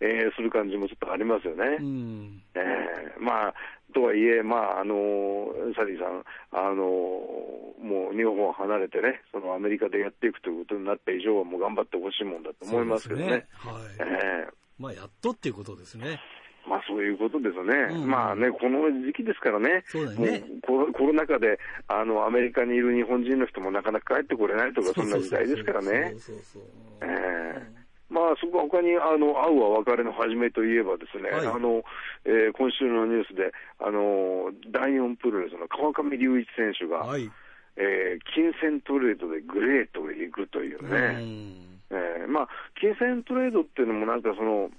[0.00, 1.76] えーする感じもちょっとありますよね。
[1.78, 2.42] うん。
[2.54, 3.54] えーまあ、
[3.90, 6.84] とはいえ、まあ、あの、サリーさん、あの、
[7.80, 13.26] もう日本を離れてね、そのアメリカでやっていくということになった以上はもう頑張ってほしいもんだと思いますけどね。
[13.30, 13.42] はい。
[13.98, 16.18] えーまあ、やっとっていうことですね。
[16.66, 18.08] まあそういうことですね、うん。
[18.08, 20.44] まあね、この時期ですからね、そうだよね。
[20.68, 26.10] もうコロナ禍であのアメリカにいる日本人の人もなかなか帰ってこれないとか、そんな時代ですからね。
[26.12, 26.62] そうそうそう。
[27.02, 27.06] え
[27.56, 27.80] え。
[28.10, 31.46] まあ、そこは他に、あの、会うは別れの始めといえばですね、はい。
[31.46, 31.80] あの、
[32.24, 37.30] えー今週のニュースで、あの、第4プロレスの川上隆一選手が、はい。
[37.76, 41.70] えー金銭トレードでグレートへ行くといううね、ん。
[41.90, 42.48] えーまあ、
[42.80, 44.70] 金銭トレードっていうのもなんかその、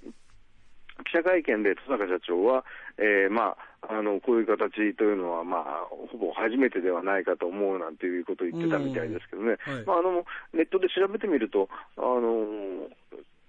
[1.04, 2.64] 記者会見で戸坂社長は、
[2.98, 10.24] えーまあ、あのこういう形というのは、まあ、ほぼ初めてではないかと思うなんていうことを言ってたみたいですけどね、うんはいまあ、あの
[10.54, 12.86] ネットで調べてみると、あの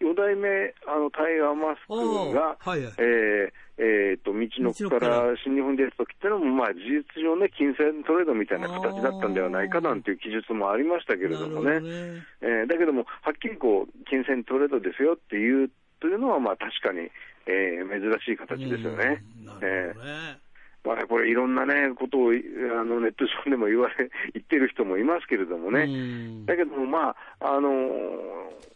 [0.04, 11.80] 4代目あのタイガーマスクが、はいはいえーえーと道のくからら新日本でやった時っていうのも、まあ、事実上ね、金銭トレードみたいな形だったんではないかなんていう記述もありましたけれどもね。
[11.80, 17.10] ねえーだけども、はっきりこう、金銭トレードですよっていうというのは、まあ確かに、
[17.48, 19.24] えー珍しい形ですよね。
[19.40, 20.12] うんなえるほどね。
[20.12, 20.44] ー
[20.84, 23.96] まあ、これ、いろんなね、ことをあのネット上でも言われ、
[24.36, 25.84] 言ってる人もいますけれどもね。
[25.84, 28.74] うんだけども、まあ、あのー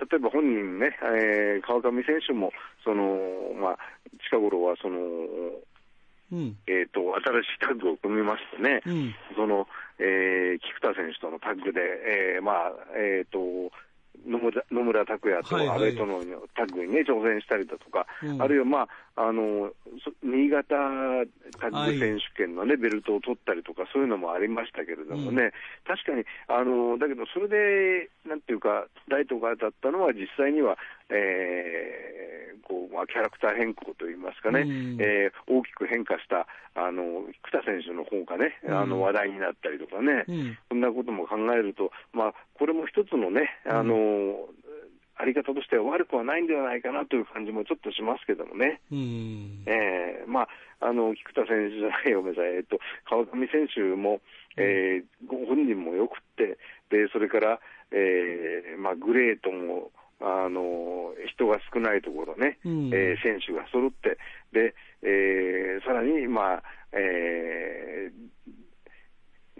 [0.00, 2.52] 例えば本人ね、えー川上選手も、
[2.84, 3.18] その、
[3.60, 3.78] まあ、
[4.24, 4.98] 近頃は、その、
[6.32, 6.56] うん。
[6.66, 9.14] えっ、と、新しいタッグを組みましてね、うん。
[9.36, 9.66] その、
[9.98, 11.80] えー菊田選手とのタッグで、
[12.36, 13.38] えーまあ、えっ、と、
[14.26, 16.18] 野村野村拓也とはいはい阿部との
[16.54, 18.88] タッグにね、挑戦したりだとか、うんあるいはまあ、
[19.20, 19.70] あの、
[20.02, 20.68] そ新潟
[21.60, 25.52] タッグ選手権のね、ベルトを取ったりとか、そういうのもありましたけれどもね、
[25.86, 30.78] 確かに、あの、だけどそれで、なんていうか、ライトが当たったのは実際には、
[31.10, 34.96] えーこう、まあ、キャラクター変更といいますかね、うん。
[35.00, 38.90] えー大きく変化した、あの、菊田選手の方がね、あうん。
[38.90, 40.58] の、話題になったりとかね、うん。
[40.68, 44.48] そんなことも考えると、まあ、これも一つのね、あの、
[45.20, 48.80] あり方としては悪くはないんではないかなという感じもちょっとしますけどもね。
[48.90, 49.62] うん。
[49.66, 50.48] えーまあ、
[50.80, 54.20] あの、菊田選手じゃないよ、えっと、川上選手も、
[54.56, 56.56] えーご本人もよくって、
[56.88, 57.60] で、それから、
[57.92, 64.16] えーまあ、グレートも、あの、人が少ないところね、うんえー選手が揃って、
[64.52, 68.59] で、えーさらに、まあ、えー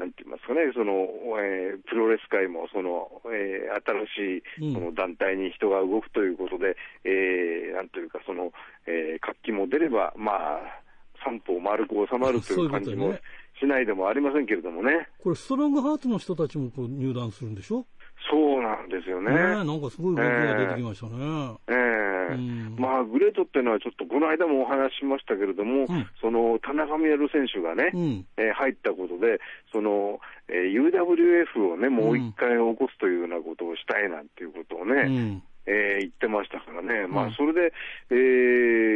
[0.00, 1.06] なんて言いますかね、その、
[1.38, 4.64] えープロレス界も、その、えー新しうん。
[4.70, 8.50] い、その団体に人が動くということで、えーなんというか、その、
[8.86, 10.82] えー活気も出れば、まあ、
[11.22, 13.12] 三方丸く収まるとそうい感じも
[13.60, 15.06] しないでもありませんけれどもね。
[15.22, 17.84] これ、ストロングハーツの人たちもこう入団するんでしょ？
[18.28, 19.30] そうなんですよね。
[19.32, 21.56] ねえ、なんかすごい動きが出てきましたね。
[21.68, 28.26] ええうんまあ、グレートっていうのは、ちょっとこの間もお話ししましたけれども、うんその田中美春選手がね、うん。
[28.36, 29.40] えー入ったことで、
[29.72, 35.42] その、えー UWF をね、もう一回起こすというようなことをしたいなんていうことをね、うん。
[35.66, 37.72] えー言ってましたからね、まうんあ、それで、
[38.10, 38.14] え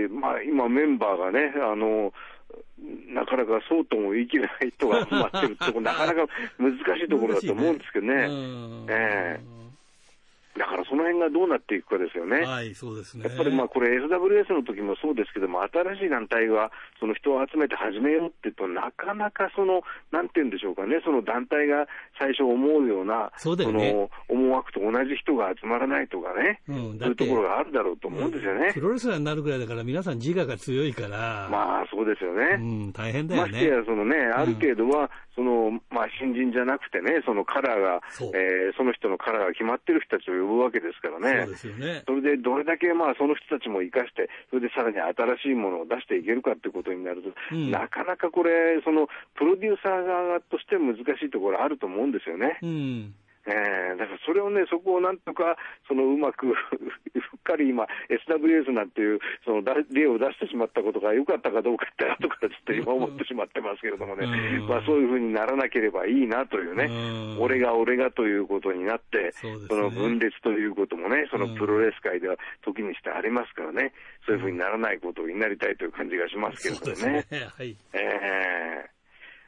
[0.07, 2.13] ーまあ、今、メンバーがね、あの、
[3.15, 6.27] なかなかそうとも言い切れない人が集まってるところ、なかなか
[6.59, 8.15] 難しいところだと思うんですけどね。
[8.15, 8.87] うん。
[8.89, 9.41] え
[10.57, 12.43] だからその辺がどうなっていくかですよね。
[12.47, 13.25] はい、そうですね。
[13.27, 21.87] やっぱりまあこれ SWS の時もそうですけども、新しい団体がその人を集めて始めようって言うと、なかなかその、なんて言うんでしょうかね、その団体が
[22.19, 28.81] 最初思うような、そうだよねの思惑と同じ人が集まらないとかね、うんそういうところがあるだろうと思うんですよねプ。
[28.81, 32.57] ロレスラーになるぐらいだから、皆さん自我が強いから、まあそうですようね。
[32.57, 33.53] ん、大変だよね。
[33.53, 41.43] ましてや、そのね、ある程度は、その、まあ、新人じゃなくてね、そのカラーが、そうえーその人のカラーが決まってる人たちを呼ぶわけですからね。
[41.45, 42.03] そうですよね。
[42.07, 52.59] それでどれだけまあその人たちも生かして、それでさらに新しいものを出していけるかってことになると、うんなかなかこれ、そのプロデューサー側として難しいところあると思うんですよね。
[52.63, 53.15] うん。
[53.47, 56.55] えーだからそれをね、そこをなんとか、そのうまく、 うっ
[57.43, 64.69] かり今、SWS なんていう、そのだ例を出してしまったことが良かったかどうかって、後からちょっと今思ってしまってますけれどもね、うん。
[64.69, 67.43] まあそういうふうにならなければいいなというね、うん。
[67.43, 69.55] 俺が俺がということになって、そね。
[69.69, 73.93] その分裂ということもね、そのプロレス界では時にしてありますからね、
[74.27, 77.23] そういうふうにならないことを祈りたいという感じがしますけれそうどもね。
[77.23, 77.49] ですね。
[77.57, 77.77] はい。
[77.93, 77.99] え
[78.91, 78.94] え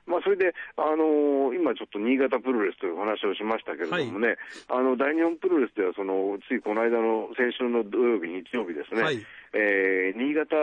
[0.06, 4.36] まあ、それで、あのー今ちょっと新潟プロレスというお話をしましたけれどもね、
[4.68, 9.18] あの、大日本プロレスでは、その、ついこの間の先週の土曜日、日曜日ですね、はい。
[9.52, 10.54] えー新潟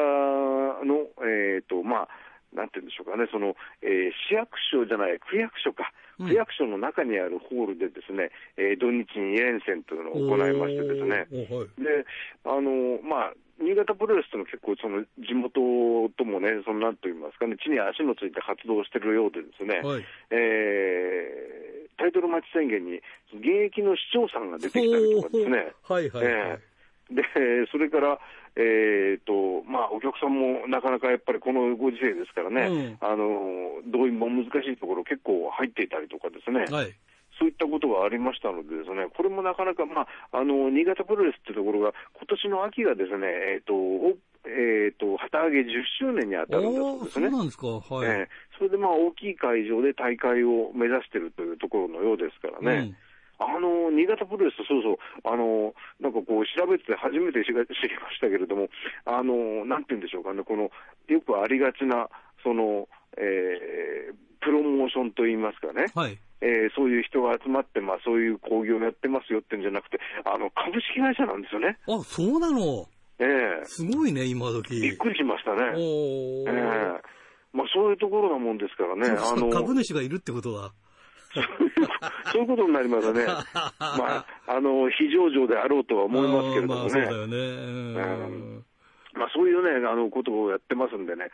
[0.86, 2.10] の、えっ、と、まあ、
[2.53, 6.27] なんて言うんでしょうかね、その、えー市役所じゃない、区役所か、うん。
[6.27, 11.27] 区役所の中にあるホールでですね、えー土日に2連戦というのを行いましてですね、
[11.79, 12.06] で、
[12.45, 15.60] あの、まあ、新潟プロレスというのは結構その地元
[16.18, 20.06] ともね、そのなんと言いますかね、地に足のついて活動してるようでですね、はい。
[20.32, 21.63] えー
[21.96, 22.98] タイトルマッチ宣言に
[23.32, 26.34] 現役の市長さんが出てきたりとかですね、はいはいはい。
[26.58, 26.74] ええ
[27.13, 27.24] で、
[27.72, 28.20] それから、
[28.56, 36.94] えーとまあ、お客さんもなかなかやっぱりこのご時世ですからね、あの動員も難しいところ、結構入っていたりとかですね、はい。
[37.43, 44.15] そういったことがありましたので、ですねこれもなかなか、まあ、あの新潟プロレスっていうところが、今年の秋がですね、えーとお
[44.47, 47.29] えー、と旗揚げ10周年に当たるんだそうですね。
[47.29, 47.67] そうなんですか。
[47.67, 48.08] はい。
[48.08, 52.95] ええそれでまあ大きい会場で大会を目指しているというところのようですからね、
[53.39, 57.65] あの新潟プロレス、そうそう、あのなんかこう、調べて初めて知りま
[58.13, 58.69] したけれども、
[59.03, 60.71] あのなんて言うんでしょうかね、この
[61.08, 62.08] よくありがちな、
[62.43, 66.02] そのえープロモーションといいますかね、うん。
[66.02, 66.19] はい。
[66.41, 71.78] えーそういう人が集まって、まあ、そういう興行をやってますよってんじゃなくて、あの株式会社なんですよね。
[71.88, 72.86] あ、そうなの？
[73.19, 73.23] え
[73.62, 74.82] えすごいね、今時。
[74.82, 75.62] びっくりしましたね。
[75.78, 76.99] おええー。
[77.54, 79.08] まあ、そういうところなもんですからね。
[79.17, 80.73] あの株主がいるってことは？
[82.34, 83.26] そういうことになりますよね。
[83.80, 87.17] まあ、あの、非上場であろうとは思いますけれどもあーまあ、そうだね。
[87.17, 87.38] よね。
[87.38, 88.65] うん
[89.15, 91.30] まあ、そういうね、あの、ことをやってますんでね。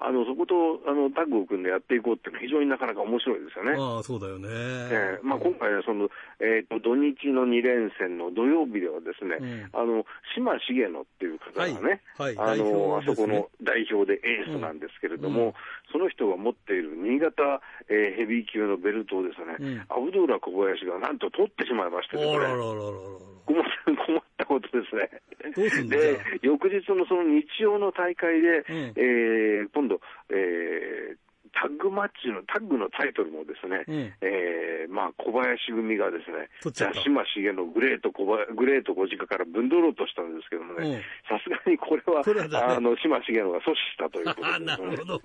[0.00, 0.54] あの、そこと、
[0.86, 3.72] あの、タッグを組んでやっていこうっていうのは非常になかなか面白いですよね。
[3.78, 4.48] ああ、そうだよね。
[4.50, 5.20] ええ。
[5.22, 6.08] まあ、今回はその、
[6.40, 9.70] えー、と土日の2連戦の土曜日ではですね、うん。
[9.72, 10.04] あの
[10.36, 12.54] 島重野っていう方がね、はいはい。
[12.54, 15.46] あのあそこの代表でエースなんですけれども、うん。
[15.48, 15.54] うん
[15.94, 19.78] その人が持っている新潟、えーヘビー級のベルトをですね、うん。
[19.86, 22.34] アブドーラ小林がなんと取ってしまいましてですね。
[23.46, 25.88] 困ったことですね。
[25.88, 28.76] で翌日のその日曜の大会で、うん。
[28.96, 29.33] えー
[29.72, 31.16] 今度、えー
[31.54, 44.96] タッグマッチの、タッグのタイトルもですね、うんえーまあ、小林組がですね取っ、ちゃった島重のグレート小林、グレート小鹿から分取ろうとしたんですけどもうんね、さすがにこれは、これはダメあの、島重野が阻止したということあでなすね。
[44.98, 45.20] るほど。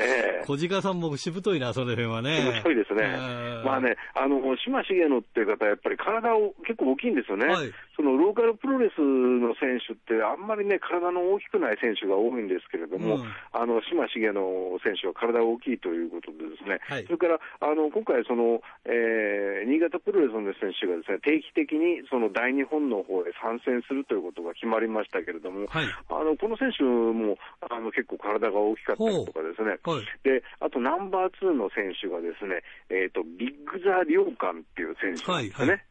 [0.00, 2.40] ええ小鹿さんもしぶといな、その辺はね。
[2.40, 3.06] 面白いですねえ。
[3.06, 7.46] ーまあね、あの、島重野っていう方はやっぱり体を結構大きいんですよね。
[7.46, 13.24] はいそのローカルプロレスの選手ってあんまりね、体の大きくない選手が多いんですけれども、うん。
[13.52, 14.42] あの、島重野
[14.82, 17.04] 選手は体が大きいということでですね、はい。
[17.06, 25.86] それから、あの、今回その、えー新潟プロレスの選手がですね、定期的にその大日本の方へ参戦するということが決まりましたけれども、はい。
[25.86, 27.36] あの、この選手も、
[27.70, 30.04] あの、結構体が大きかったりとかですね、はい。
[30.22, 35.72] で、あとナンバー2の選手がですね、えっ、と、ビッグザ・リョウカンっていう選手なんですよね。
[35.72, 35.84] はいは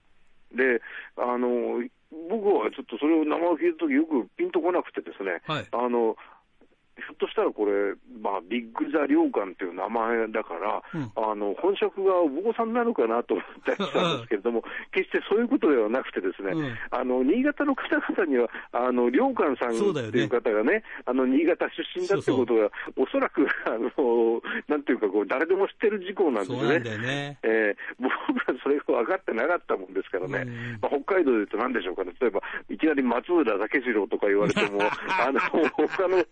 [0.55, 0.81] で、
[1.17, 1.83] あの、
[2.29, 5.67] 僕はちょっとそれを名前を聞いたときよくピンとこなくてですね、はい。
[5.71, 6.15] あの、
[6.95, 11.11] ひょっとしたらこれ、まあ、ビッグ・ザ・リョウカンっていう名前だから、うん。
[11.15, 16.77] あの、本職がお坊さんなのかなと思ったりしたんですけれども、決してそういうことではなくてですね、うん。
[16.91, 26.57] あの、新潟の方々には、あの、リョウカンさんっていう方がね、あの、新潟出身だってことが、おそらく、あの、なんていうか、こう、誰でも知ってる事項なんですね。
[26.57, 27.37] そね。
[27.43, 30.79] えー僕はそれが分かってなかったもんですからね、うん。
[30.81, 36.23] まあ、北海道で言うと何でしょうかね、例えば、いきなり松浦武次郎とか言われても、 あの、他の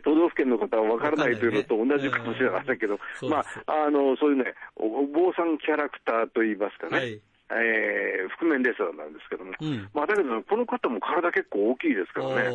[0.00, 3.44] 都道府県の方は分からないというのと同じかもしれませんけど、うんまあ、
[3.86, 12.52] あの、そういうね、お坊さんキャラクターといいますかね、はいえー覆面レスラーなんですけども、うんまあ、だけど、この方も体結構大きいですからね。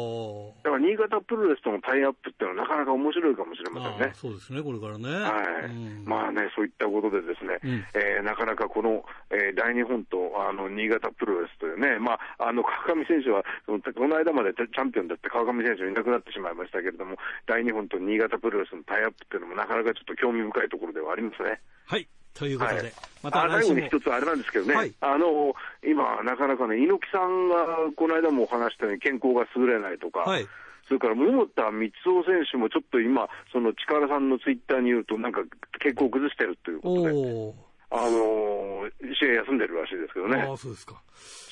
[0.63, 4.11] だから新潟プロレスとのタイアップっていうのはなかなか面白いかもしれませんね。
[4.13, 5.09] そうですね、これからね。
[5.09, 21.59] はいうんまあね、そういったことでですね、うんえーなかなかこの、えー大日本とあの新潟プロレスというね、まあ、あの川上選手はその、この間までチャンピオンだって川上選手いなくなってしまいましたけれども、大日本と新潟プロレスのタイアップっていうのもなかなかちょっと興味深いところではありますね。
[21.87, 22.07] はい。
[22.33, 22.93] ということで、はい
[23.23, 27.55] また最後に一つあれなんですけどね、はいあの今、なかなかね、猪木さんが
[27.95, 30.47] この間もお話したように健康が優れないとか、はい。
[30.87, 35.39] それから桃田光雄選手もちょっと今、その力さんのツイッターに言うと、なんか
[35.81, 37.73] 傾向を崩してるということで。
[37.95, 40.99] あの試合休んでるらしいですけどねあ、あ、そうですか。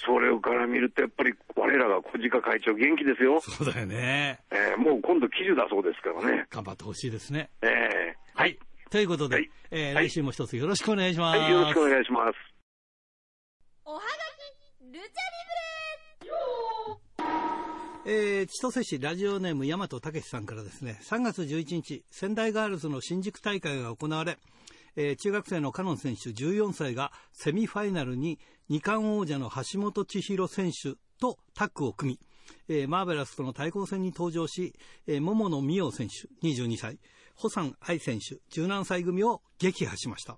[0.04, 4.40] それから見ると、やっぱり我らが小鹿会長、元気ですよ、そうだよね。
[4.50, 6.48] えーもう今度、記事だそうですからね。
[6.50, 7.52] 頑張ってほしいですね。
[7.62, 8.58] えーはい。
[8.92, 9.50] ということで、はい。
[9.72, 10.10] えーはい。
[10.10, 11.40] 来週も一つよろしくお願いします。
[11.40, 12.36] はい、よろしくお願いします。
[13.86, 14.04] おはが
[14.82, 15.32] き、ルチャリ
[18.04, 24.40] えー、千歳市ラジオネーム大和武さんからですね、3月11日、仙台ガールズの新宿大会が行われ、
[24.98, 32.20] えー中学生のカノン選手14歳がセミファイナルに二冠王者の橋本千尋選手とタッグを組み、
[32.68, 34.74] えーマーベラスとの対抗戦に登場し、
[35.08, 36.98] えー桃野美桜選手22歳、
[37.36, 40.38] 保山愛選手17歳組を撃破しました。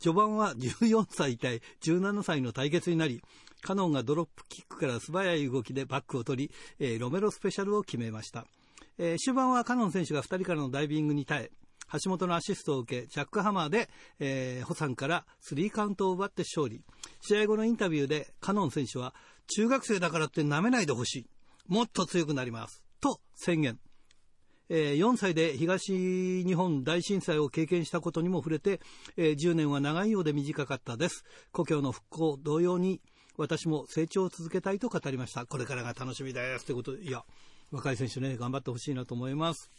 [0.00, 3.22] 序盤は14歳対17歳の対決になり、
[3.62, 8.46] カノンがドロップキックから素早い動きでバックを取り、えーロメロスペシャルを決めました。
[8.98, 11.50] えー終盤はカノン選手が2人からのダイビングに耐え、
[12.02, 13.88] 橋本のアシストを受け、ジャックハマーで、
[14.18, 16.82] えー、ホさんからスリーカウントを奪って勝利。
[17.20, 19.14] 試合後のインタビューで、カノン選手は、
[19.46, 21.26] 中学生だからって舐めないでほしい。
[21.66, 22.82] もっと強くなります。
[23.00, 23.78] と宣言。
[24.68, 25.92] えー4歳で東
[26.44, 28.80] 日本大震災を経験したことにも触れて、
[29.16, 31.24] えー10年は長いようで短かったです。
[31.52, 33.00] 故郷の復興同様に
[33.36, 35.46] 私も成長を続けたいと語りました。
[35.46, 36.64] これからが楽しみです。
[36.64, 37.24] ということで、いや、
[37.72, 39.70] 若い選手ね、頑張ってほしいなと思います。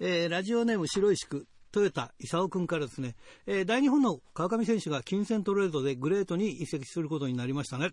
[0.00, 3.16] えーラジオネーム白石区、トヨタ、勲君からですね、
[3.46, 7.90] えー大日本の川上選手が金銭トレードでグレートに移籍することになりましたね。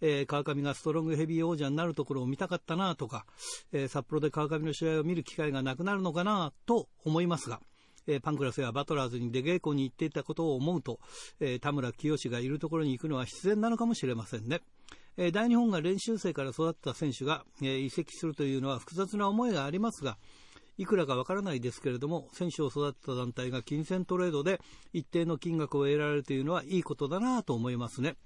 [0.00, 3.26] えー川上がストロングヘビー王者になるところを見たかったなとか、
[3.72, 7.60] えー札幌で川上の試合を見る機会がなくなるのかなと思いますが、
[8.08, 10.98] えパンクラスやバトラーズに出稽古に行っていたことを思うと、
[11.40, 14.62] え田村清がいるところに行くのは必然なのかもしれませんね。
[15.16, 20.16] え大日本が練習生から育った選手が、え移籍するというのは複雑な思いがありますが、
[20.78, 24.60] いくらかわからないですけれども、選手を育てた団体が金銭トレードで
[24.92, 28.16] 一定の金額を得られるというのはいいことだなと思いますね。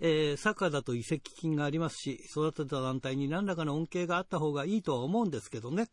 [0.00, 5.88] えーサッカーだと移籍金がありますし、育てた団体に何らかの恩恵があった方がいいとは思うんですけどね。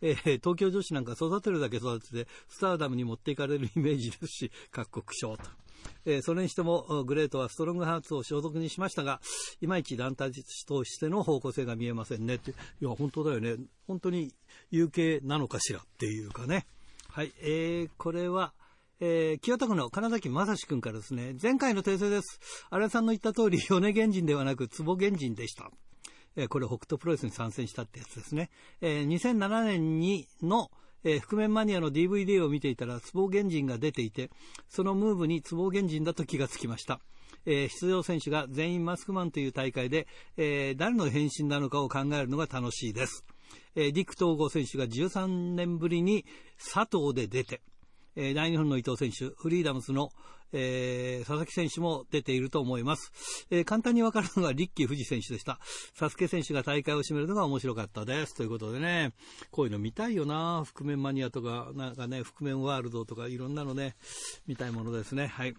[0.00, 5.44] えー東京女子なんか育てるだけ育てて、スターダムに持っていかれるイメージですし、各国賞と。
[6.04, 9.20] えーそれにしても、グレートはストロングハーツを所属にしましたが、
[9.60, 10.32] いまいち団体
[10.66, 12.52] としての方向性が見えませんねって。
[12.52, 13.56] いや、本当だよね。
[13.86, 14.32] 本当に
[14.70, 16.66] 有形なのかしらっていうかね。
[17.08, 18.54] はい、えー、これは、
[19.04, 22.38] えー、清田区の金崎正史君からですね、前回の訂正です。
[22.70, 25.72] 荒井さんの言った通り、 米源人ではなく坪源人でした。
[26.36, 28.48] えーこれ北斗プロレスに参戦したってやつですね。
[28.80, 30.70] えー2007年にの、
[31.02, 34.30] えー覆面マニアの DVD を見ていたら、坪源人が出ていて、
[34.68, 37.00] そのムーブに坪源人だと気がつきました。
[37.44, 43.24] えー出場選手が全員マスクマンという大会で、えー誰の変身なのかを考えるのが楽しいです。
[43.74, 46.24] えーディック統合選手が13年ぶりに
[46.56, 47.62] 佐藤で出て、
[48.16, 50.10] えー大日本の伊藤選手、フリーダムスの、
[50.52, 53.12] えー佐々木選手も出ていると思います。
[53.50, 55.58] えー簡単にわかるのがリッキー富士選手でした。
[55.94, 58.34] サスケ選手が大会を締めるのが面白かったです。
[58.34, 59.12] ということでね、
[59.50, 63.96] こういうの見たいよな、覆面マニアとか、なんかね、覆面ワールドとかいろんなのね、
[64.46, 65.26] 見たいものですね。
[65.26, 65.54] はい。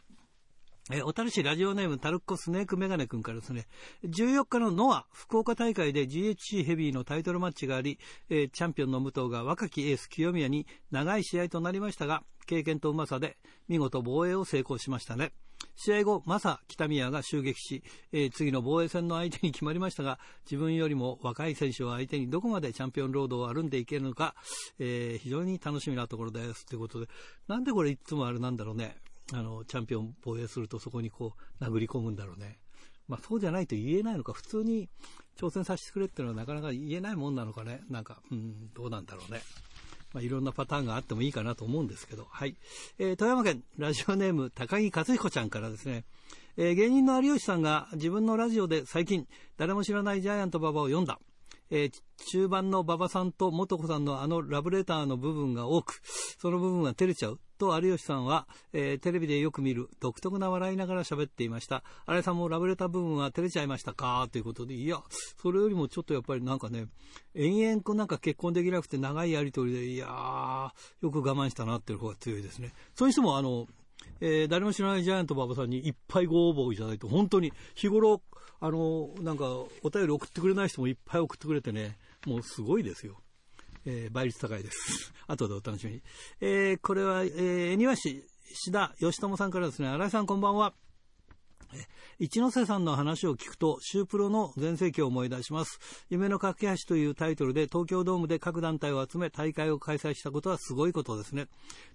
[0.92, 3.68] えー小樽市ラジオネームタルッコスネークメガネ君からですね、
[4.04, 13.38] 14日のノア福岡大会で GHC ヘビーのタイトルマッチがあり、えーチャンピオンの武藤が若きエース清宮に長い試合となりましたが、経験とうまさで
[13.70, 15.32] 見事防衛を成功しましたね。
[15.78, 24.36] 試合後、マサ北宮が襲撃し、えー次の防衛戦の相手に決まりましたが、自分よりも若い選手を相手にどこまでチャンピオンロードを歩んでいけるのか、
[24.80, 26.66] えー非常に楽しみなところです。
[26.66, 27.08] ということで、
[27.48, 28.98] なんでこれいつもあれなんだろうね。
[29.34, 32.60] あの、チャンピオン防衛するとそこにこう、殴り込むんだろうね。
[33.08, 34.90] まあそうじゃないと言えないのか、普通に
[35.38, 37.82] 挑戦させてくれっていうのはなかなか言えないもんなのかね。
[37.90, 39.42] なんか、うん、どうなんだろうね。
[40.14, 42.56] まあ、いろんなパターンがあってもいいかなと思うんですけど、はい。
[43.00, 46.06] えー富山県ラジオネーム高木克彦ちゃんからですね、
[46.56, 49.28] えー芸人の有吉さんが自分のラジオで最近、
[49.58, 51.20] 誰も知らないジャイアント馬場を読んだ。
[51.76, 51.92] えー
[52.26, 56.00] 中盤の馬場さんと元子さんのあのラブレターの部分が多く、
[56.38, 57.40] その部分は照れちゃう。
[57.58, 61.84] と有吉さんは、えーテレビでよく見る独特な笑いながら喋っていました。
[62.06, 64.30] 新井さんもラブレター部分は照れちゃいましたか？
[64.32, 65.02] ということで、いや、
[65.42, 66.86] それよりもちょっとやっぱりなんかね、
[67.34, 70.70] 延々こうなんか結婚できなくて長いやりとりで、いやー、
[71.02, 72.72] よく我慢したなっていう方が強いですね。
[72.96, 73.68] そういう人もあの、
[74.22, 78.22] えー誰も知らないジャイアント馬場さんにいっぱいご応募いただいて、本当に日頃、
[78.60, 79.46] あの、なんか
[79.84, 83.22] お便り送ってくれない人もいっぱい送ってくれてね、もうすごいですよ。
[83.86, 85.14] えー倍率高いです。
[85.28, 86.02] 後でお楽しみに。
[86.42, 88.24] えーこれは、えー、恵庭市、
[88.54, 90.74] 志田義友さんからですね、新井さんこんばんは。
[92.20, 95.80] 一ノ瀬さんの話を聞くと、シュープロの全盛期を思い出します。
[96.10, 101.48] 夢の架け橋というタイトルで東京ドームで各団体を集め大会を開催したことはすごいことですね。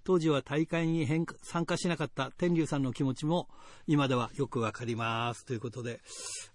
[0.03, 1.07] 当時は大会に
[1.41, 3.47] 参加しなかった天竜さんの気持ちも
[3.87, 5.45] 今ではよくわかります。
[5.45, 5.99] ということで、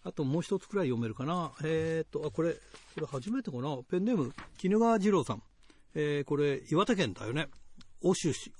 [0.04, 1.52] あともう一つくらい読めるかな。
[1.62, 3.76] えー、っと、あ、これ、これ初めてかな。
[3.90, 5.42] ペンネーム、絹川二郎さん。
[5.94, 7.48] えーこれ、岩手県だよね。
[8.00, 8.52] 欧州市、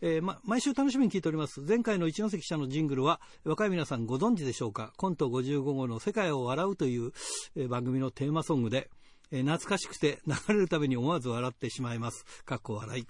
[0.00, 1.60] えーま、毎週楽しみに聞いております。
[1.60, 4.92] 前回の一関記者のジングルは、若い皆さんご存知でしょうか？
[4.96, 7.12] コント55号の世界を笑うという、
[7.56, 8.90] えー番組のテーマソングで、
[9.30, 12.24] えー懐かしくて流れるたびに思わず笑ってしまいます。
[12.44, 13.06] かっこ笑い。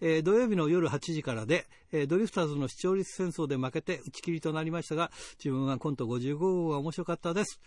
[0.00, 7.60] えー土曜日の夜8時からで、えードリフターズの視聴率戦争で負けて打ち切りとなりましたが、自分はコント55号が面白かったです。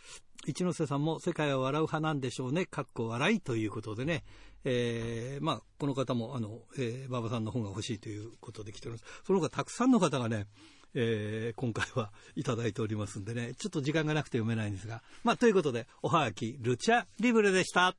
[0.45, 2.65] 一ノ瀬さんも世界を笑う派なんでしょうね。
[2.65, 4.23] かっこ笑いということでね。
[4.65, 9.23] えーまあ、この方も、あの、えー、馬場さんの本が欲しいということで来ております。
[9.25, 10.47] その他たくさんの方がね、
[10.95, 15.01] えー今回はいただいておりますんでね、ちょっと時間がなくて読めないんですが。
[15.23, 17.95] まあ、ということで、おはがき、ルチャリブレでした。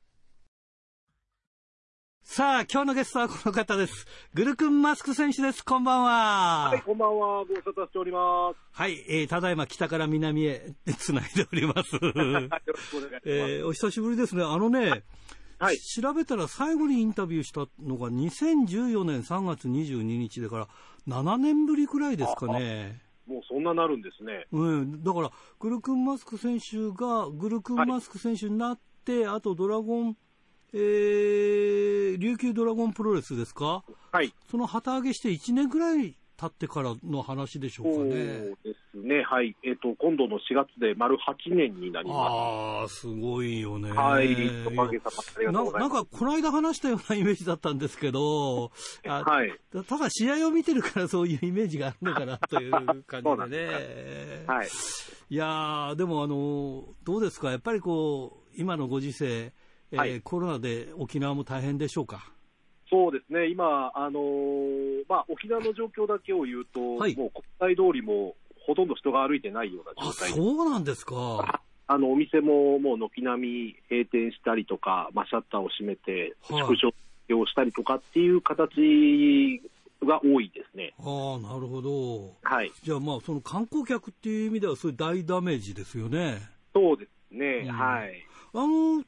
[2.23, 4.05] さあ、今日のゲストはこの方です。
[4.33, 5.65] グルクンマスク選手です。
[5.65, 6.69] こんばんは。
[6.69, 7.43] はい、こんばんは。
[7.43, 8.57] ご無沙汰しております。
[8.71, 11.97] はい、えー、ただいま北から南へ繋いでおります。
[11.97, 13.21] はい、よろしくお願いします。
[13.25, 14.43] えー、お久しぶりですね。
[14.43, 15.03] あのね、
[15.59, 20.67] はい調べたら最後にインタビューしたのが2014年3月22日だから
[21.07, 22.99] 7年ぶりくらいですかね。
[23.27, 24.47] もうそんななるんですね。
[24.51, 30.17] うん、だから、グルクンマスク選手が、グルクンマスク選手になって、あとドラゴン、
[30.73, 33.83] えー、琉球ドラゴンプロレスですか？
[34.11, 34.33] はい。
[34.49, 38.15] その旗揚げして1年くらい経ってからの話でしょうそうかね。
[38.63, 39.21] ですね。
[39.23, 39.55] はい。
[39.63, 43.89] えっ、と、今度の4月で丸8年になりまああ、すごいよね。
[43.89, 43.95] す。
[43.95, 44.35] はい。
[44.67, 45.63] おな。
[45.71, 48.71] なんか、この間話したようなイメージだったんですけど、
[49.07, 49.53] あ はい。
[49.71, 54.45] たただ試合を見てるからそういうイメージがあるのかなという感じでんでね。
[54.47, 54.67] はい。
[55.29, 59.53] いやー、でもあの、どうですか、やっぱりこう、今のご時世、
[59.91, 62.31] えーはいコロナで沖縄も大変でしょうか？
[62.89, 63.47] そうですね。
[63.47, 68.35] 今、あのーまあ、沖縄の状況だけを言うと、はいもう国際通りも
[68.67, 71.61] ほとんど人が歩いてないようなあ、状態でそうなんですか。
[71.87, 76.93] あの、お店ももう軒並み閉店したりとか、まあ、シャッターを閉めて、はい縮小
[77.37, 79.61] をしたりとかっていう形
[80.05, 80.93] が多いですね。
[80.99, 82.33] ああ、なるほど。
[82.43, 82.71] はい。
[82.83, 86.39] じゃあまあ、その観光客っていう意味では、そういう大ダメージですよね。
[86.73, 87.63] そうですね。
[87.65, 88.25] うんはい。
[88.53, 89.03] あの、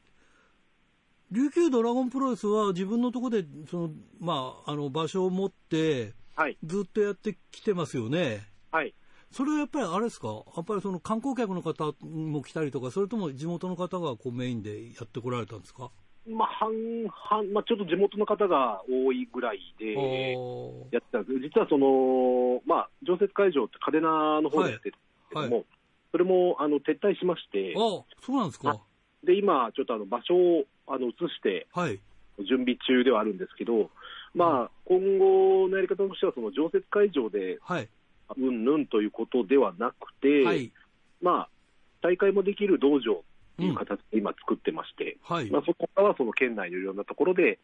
[1.34, 6.56] 琉球ドラゴンプロレスは自分のところで、その、まあ、あの、場所を持って、はい。
[6.64, 8.46] ずっとやってきてますよね。
[8.70, 8.94] はい。
[9.32, 15.90] それはやっぱりあれですか、やっぱりその観光客の方も来たりとか、それとも地元の方がこうメインでやってこられたんですか、
[16.28, 20.34] まあ、半々、まあ、ちょっと地元の方が多いぐらいで
[20.92, 21.40] やってたんです。
[21.40, 25.66] 実はその、まあ、常設会場って嘉手納の方でやってるんですけども、はい。
[26.12, 27.80] それもあの撤退しまして、あ
[28.22, 28.80] そうなんですか、
[29.24, 31.98] で今、ちょっとあの場所をあの移して、はい、
[32.38, 33.90] 準備中ではあるんですけど、
[34.34, 37.88] まあ、今後のやり方としては、その常設会場ではい、
[38.36, 40.72] うんぬんということではなくて、はい、
[41.22, 41.48] まあ、
[42.02, 43.24] 大会もできる道場
[43.54, 45.50] っていう形で今作ってまして、はい。
[45.50, 47.60] まあ、そこからはその県内のいろんなところで、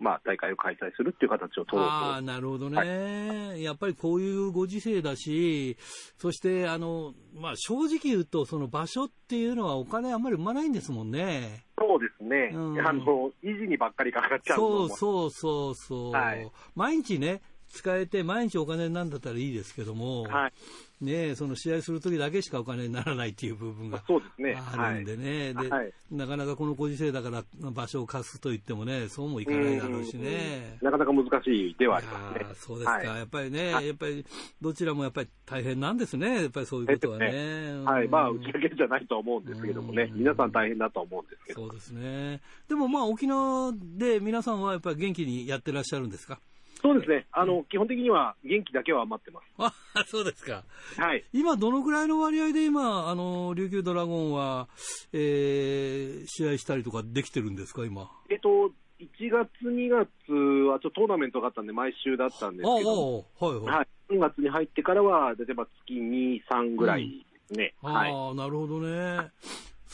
[0.00, 5.76] まあ、大会を開催するっていう形を取ろうああ、なるほどね、やっぱりこういうご時世だし、
[6.16, 11.64] そしてあの、まあ、正直言うと、その場所っていうのはお金あんまり生まないんですもんね。
[11.76, 12.80] と、そうですね、うん。
[12.80, 16.50] あの維持にばっかりかかっちゃうそうそうそうそう、はい。
[16.74, 20.52] 毎日ね、使えて、毎日お金になるんだったらいいですけども、はい、
[21.00, 25.92] ねえその試合するときだけしかお金にならないっていう部分がそうですね、あるんでね、ではい。
[26.10, 30.78] なかなかこのご時世だから場所を貸すと言ってもね、そうもいかないだろうしね。
[30.80, 32.46] なかなか難しいではありますね。
[32.54, 33.06] そうですか、はい。
[33.06, 33.88] やっぱりね、はい。
[33.88, 34.24] やっぱり
[34.60, 37.72] どちらもやっぱり大変なんですね、やっぱりそういうことはね。
[37.84, 40.18] はい、まあ、うん打ち上げじゃないとは思うんですけどもね、うん。
[40.18, 42.40] 皆さん大変だとは思うんですけど、そうですね。
[42.68, 46.38] でもまあ沖縄で皆さんはやっぱり元気にやってらっしゃるんですか？
[46.84, 49.46] そうですね、あの基本的には元気だけは余ってます。
[49.56, 50.64] あ、そうですか。
[50.98, 54.68] はい今、どのくらいの割合で今、あの、琉球ドラゴンは、
[55.14, 58.10] えー、試合したりとかできてるんですか、今？
[58.28, 58.70] えっと、
[59.00, 60.32] 1月、2月
[60.68, 63.64] はちょっとトーナメントがあったんで、毎週だったんですああ、けど、はいはい。
[63.76, 67.72] はい、3月に入ってからは、例えば月2、3ぐらいですね。
[67.80, 68.12] はい。
[68.12, 69.30] ああ、なるほどね。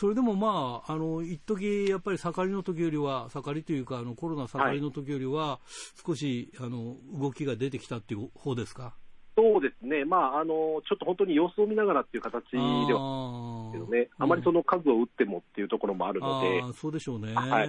[0.00, 5.60] それでもまあ、あの、一時やっぱり盛りの時よりは、盛りというか、あの、コロナ盛りの時よりは、
[6.06, 8.94] 少し、あの、動きが出てきたっていう方ですか？
[9.36, 10.54] そうですね、まあ、あの、
[10.88, 16.62] ちょっと本当に様子を見ながらっていう形ではあけどね、あまりその数を打ってもっていうところもあるので。
[16.62, 17.66] あ、ーそうでしょうね、は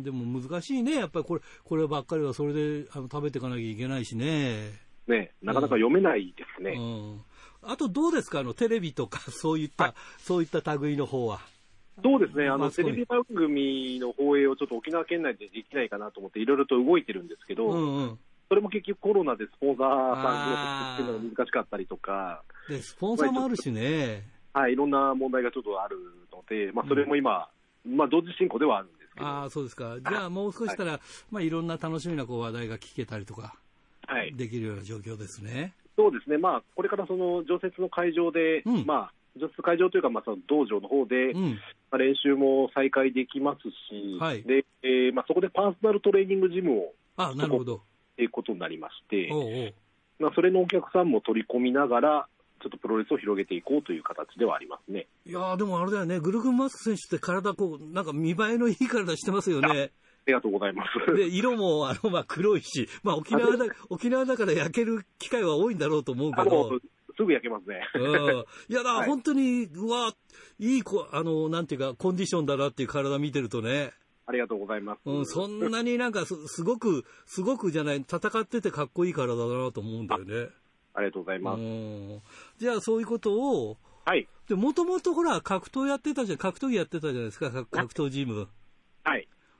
[0.00, 4.72] でも難しいね、やっぱりこれこればっかりはそれであの食べていかなきゃいけないしね。
[5.06, 6.72] ね、なかなか読めないですね。
[6.72, 7.20] うん、
[7.62, 11.40] あとどうですか、あのテレビとか そういった、そういった類の方は。
[12.02, 25.96] そうですね、あの、テレビ番組の放映をちょっと沖縄県内でできないかなと思って、いろいろと動いてるんですけど、うんうん、それも結局コロナでスポンサーさんっていうのが難しかったりとか、でスポンサーもあるしね、はい、いろんな問題がちょっとある
[26.32, 27.48] ので、まあ、それも今、
[27.86, 31.00] まあ、同時進行ではあるんですけど、ああ、そうですか、じゃあもう少ししたら、い。
[31.30, 33.54] まあ、いろんな楽しみなこう話題が聞けたりとか、
[34.06, 35.74] はい、できるような状況ですね。
[35.96, 38.86] そうですね、まあ、これからその常設の会場で、うん。
[38.86, 41.58] まあ、常設会場というか、まあ、その道場の方で、うん、ま
[41.92, 44.42] あ、練習も再開できますし、はい。
[44.42, 47.80] でえーまあ、そこでパーソナルトレーニングジムをあなるほど、っ
[48.16, 49.74] ていうことになりまして、おうおう。
[50.18, 52.28] まあ、それのお客さんも取り込みながら、
[52.62, 55.08] ちょっとプロレスを広げていこうという形ではありますね。
[55.26, 59.90] いやーでもあれだよね、グルクンマスク選手って体こう、なんか見栄えのいい体してますよね。
[60.24, 61.16] ありがとうございます。
[61.16, 66.80] で、色も、あの、まあ、黒いし、まあ、沖縄だ、沖縄だから焼ける機会は多いんだろうと思うけあどの、
[67.16, 67.80] すぐ焼けますね。
[67.94, 68.44] うん。
[68.68, 70.12] いや、だはい本当に、うわ、
[70.58, 73.92] いいこ、あの、なんていうか、コンディションだなっていう体見てるとね、
[74.26, 75.00] ありがとうございます。
[75.04, 80.48] うん、そんなになんかす、 すごく、すごくじゃない、戦っててかっこいい体だなと思うんだよね。
[80.94, 81.60] ありがとうございます。
[81.60, 82.22] うん
[82.58, 84.28] じゃあそういうことを、はい。
[84.48, 88.48] で、もともとほら、格闘やってたじゃん、格闘技やってたじゃないですか、格格闘ジム。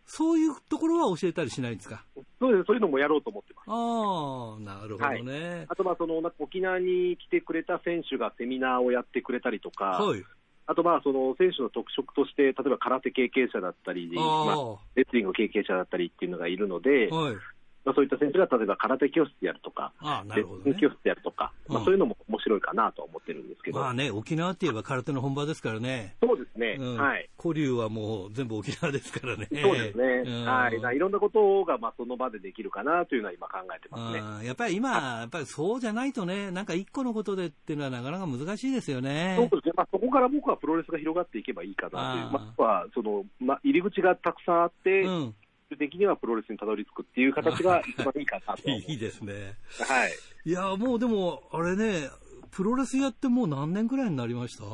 [0.05, 0.11] はい。
[0.13, 2.05] そういうところは教えたりしないんですか？
[2.41, 2.67] そうです。
[2.67, 3.65] そういうのもやろうと思ってます。
[3.69, 5.67] ああ、なるほどね。
[5.69, 10.23] あと、まあ、その、沖縄に来てくれた選手がセミナーをやってくれたりとか、はい。
[10.67, 17.37] あと、まあ、その、選手の特色として、例えば空手経験者だったり、あまあ、あ、レスリング経験者だったりっていうのがいるので、はい。
[17.85, 20.77] まあ、そういった選手が例えば空手教室やるとか、ああ、なレるほどね。
[20.81, 23.81] 教室やるとか、まあ、うんそういうのも面白いかなとは思ってるんですけど。
[23.81, 26.17] まあね、沖縄って言えば空手の本場ですからね。
[26.23, 26.97] そうですね、うん。
[26.97, 27.29] はい。
[27.41, 29.49] 古流はもう全部沖縄ですからね。
[29.51, 30.05] そうですね。
[30.27, 30.81] うんはい。
[30.81, 34.47] ないろんなことが、まあ、その場でできるかなというのは今考えてますね。
[34.47, 39.37] やっぱり今、やっぱりそうじゃないとね、なんか一個のことでっていうのはなかなか難しいですよね。
[39.39, 39.73] そうですね。
[39.77, 41.99] まあ、そこから僕はプロレスが広がっていけばいいかなという。
[41.99, 45.35] あーまあ、は、その、まあ、入り口がたくさんあって、うん。
[45.73, 48.69] 最終的にはプロレスにたどり着くっていう形が 一番いいかなと。
[48.69, 49.55] いいですね。
[49.89, 50.13] はい。
[50.45, 52.11] いや、もうでも、あれね、
[52.51, 54.65] プロレスやってもう何年ぐらいになりました？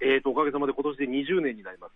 [0.00, 1.92] えーと、おかげさまで今年で20年になります。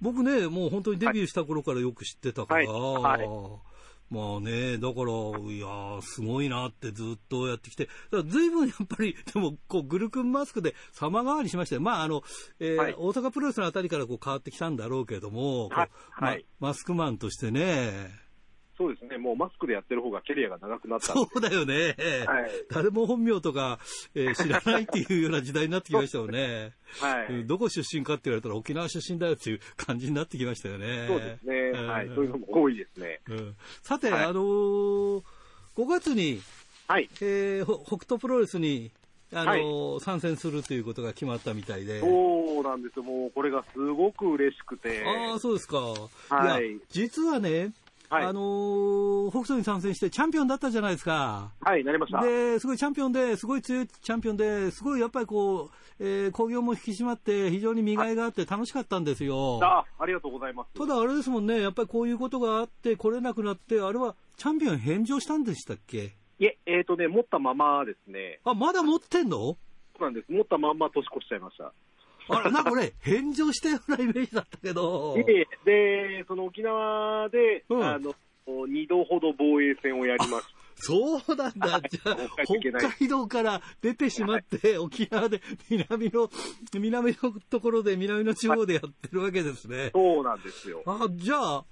[0.00, 3.75] 僕ね、もう本当にデビューした頃からよく知ってたから、はいはい
[4.08, 7.88] まあね、だから、いやー、すごいなってずっとやってきて、
[8.28, 11.80] 随分やっぱり、でも、こう、グルクンマスクで様変わりしましたよ。
[11.80, 12.22] まあ、あの、
[12.60, 12.94] えーはい。
[12.96, 15.90] 大阪プロレスのあたりからこう変わってきたんだろうけども、はい。
[16.20, 16.46] まはい。
[16.60, 18.25] マスクマンとしてね、
[18.78, 19.16] そうですね。
[19.18, 21.94] もうマスクでやってる方がキャリアが長くなったそうだよね。
[22.26, 23.78] はい誰も本名とか、
[24.14, 26.72] えー知らないっていうような時代になってきましたよね。
[27.00, 27.26] はい。
[27.28, 31.06] うんどこ出身かって言われたら沖縄出身だよっていう感じになってきましたよね。
[31.08, 31.72] そうですね。
[31.72, 32.06] はい。
[32.08, 33.20] んそういうのも多いですね。
[33.28, 35.22] うんさて、はいあのー
[35.76, 36.40] 5月に、
[36.88, 37.08] はい。
[37.20, 38.90] えーほ北斗プロレスに、
[39.32, 42.00] あのー参戦するということが決まったみたいで。
[42.00, 43.02] そうなんですよ。
[43.02, 45.04] もうこれがすごく嬉しくて。
[45.04, 45.78] ああ、そうですか。
[45.78, 47.72] はいや、実はね、
[48.08, 51.50] はいあのー北斗に参戦してチャンピオンだったじゃないですか。
[51.60, 52.20] はい、なりました。
[52.22, 59.58] で、すごいチャンピオンで、すごい強いチャンピオンで、すごいやっぱりこう、えー、興行も引き締まって、非常に見がいがあって楽しかったんですよ。
[59.62, 60.78] あ、ありがとうございます。
[60.78, 66.14] ただあれですもんね、やっぱりこういうことがあって、来れなくなって、あれはチャンピオン返上したんでしたっけ？
[66.38, 68.38] いえ、えっ、とね、持ったままですね。
[68.44, 69.56] あ、まだ持ってんの？
[69.98, 70.30] そうなんです。
[70.30, 71.72] 持ったまんま年越しちゃいました。
[72.28, 75.14] あら、なんか俺、返上したようなイメージだったけど。
[75.14, 78.14] で、で、その沖縄で、うんあの、
[78.68, 80.46] 二度ほど防衛戦をやりまし
[80.78, 81.80] そうなんだ。
[81.88, 86.30] じゃあ、北海道から出てしまって、沖縄で南の、
[86.74, 89.98] 南のところで、南の地方でやってるわけですねた。。
[89.98, 90.82] そうなんですよ。
[90.86, 91.64] あ、じゃあ、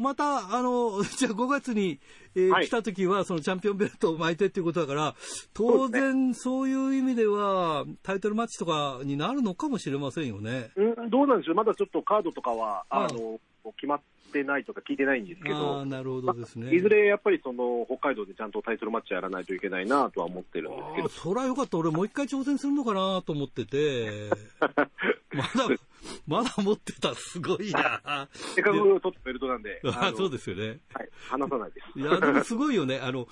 [0.00, 2.00] また、あの、 じゃあ5月に、
[2.34, 5.14] えーはい来た時は、そのチャンピオンベルトを巻いてっていうことだから、
[5.52, 10.70] 当然、そういう意味では、タイトルマッチとかになるのかもしれませんよね。
[10.76, 11.54] うん、どうなんでしょう。
[11.56, 13.38] まだちょっとカードとかは、あの、
[13.76, 14.00] 決まっ
[14.30, 16.74] てないとか聞いてないんですけああ、ど、なるほどですね。
[16.74, 21.78] いずれやっぱりその、北海道でちゃんとタイトルマッチやらないといけないなとは思ってるんですけど、ああそりゃよかった。
[21.78, 24.30] 俺もう一回挑戦するのかなと思ってて。
[25.32, 25.68] まだ、
[26.26, 27.14] まだ持ってた。
[27.14, 28.28] すごいな。
[28.32, 30.80] せっかく取ったベルトなんで、あのそうですよね。
[30.92, 31.98] はい、離さないです。
[31.98, 32.98] いや、でもすごいよね。
[32.98, 33.26] あの、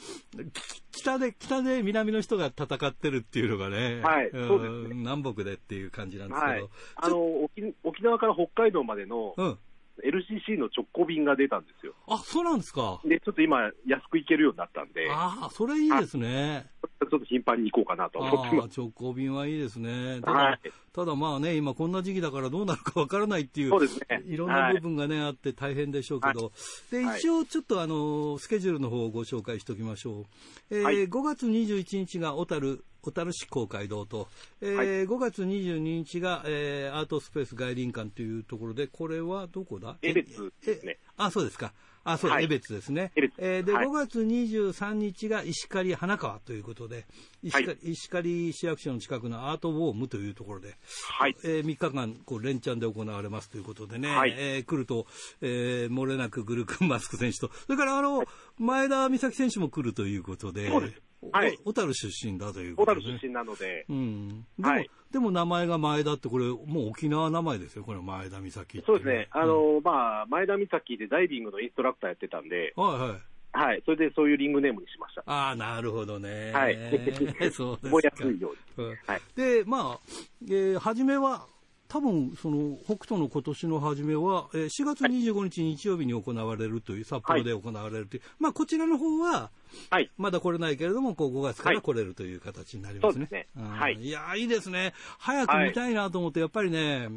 [0.52, 4.00] き北で、北で南の人が戦ってるっていうのがね。
[4.02, 6.52] はいうんそうですね南北でっていう感じなんですけど。
[6.52, 6.68] はい。
[6.96, 9.58] あの、沖沖縄から北海道までのうん。
[10.04, 11.94] LCC の直行便が出たんですよ。
[12.06, 13.00] あ、そうなんですか。
[13.04, 16.66] で、ちょっと今、安く行けるようになったんで、ああ、それいいですね。
[17.08, 20.20] ちょっと頻繁に行こうかなとあ思ってまあ、直行便はいいですね。
[20.22, 20.60] ただ、はい。
[20.92, 24.22] ただまあね、今こんな時期だからどうなるかわからないっていう、そうですね。
[24.26, 26.52] いろんな部分がね、あって大変でしょうけど、
[26.90, 27.18] で、はい。
[27.20, 30.26] 一応ちょっとあの、スケジュールの方をご紹介しておきましょ
[30.70, 30.76] う。
[30.76, 31.08] えーはい。
[31.08, 34.28] 5月21日が小樽、小樽市公会堂と、
[34.60, 34.86] えーはい。
[35.06, 39.96] 5月22日が、えーアートスペース外輪館というところで、これはどこだ？
[40.02, 40.92] 江別ですね。
[40.92, 41.72] ええあ、そうですか。
[42.12, 42.44] あ、そう、はい。
[42.44, 43.12] 江別ですね。
[43.38, 43.86] えーで、はい。
[43.86, 47.06] 5月23日が石狩花川ということで、
[47.42, 47.76] 石狩,、はい。
[47.82, 50.76] 石狩市役所の近くのアートウォームというところで、
[51.18, 51.36] はい。
[51.44, 54.34] え3日間、こう、連チャンで行われますということでね、はい。
[54.36, 55.06] えー来ると、
[55.40, 58.24] えー漏れなくグルクンマスク選手と、それからあの、
[58.58, 61.02] 前田美咲選手も来るということで、そうです
[61.32, 63.06] はいお小樽出身だということで、ね。
[63.06, 64.28] 小樽出身なので、うん。
[64.28, 73.20] でも、はいでも名前が前田って、これ、もう沖縄名前ですよ、これ、前田美咲ってそうですね、あうんの、まあ、前田美咲でダイビングのインストラクターやってたんで、はいはい。
[73.52, 75.22] はい、それでそういうリングネームにしました。
[75.24, 76.52] ああ、なるほどね。
[76.52, 76.76] はい
[77.50, 77.88] そうですか。
[77.88, 78.86] 覚えやすいように。
[78.86, 80.00] うんはいで、まあ、
[80.46, 81.46] えー初めは、
[81.88, 89.50] 多分その北斗の今年の初めは、えー4月25日日曜日に行われるという、札幌で行われるという、まあ、こちらの方は、
[89.90, 90.10] はい。
[90.16, 93.26] まだ来れないけれども、こう5月から来れるという形になりますね。
[93.30, 94.94] そうですねんはいいやーいいですね。
[95.18, 97.08] 早く見たいなと思って、やっぱりね、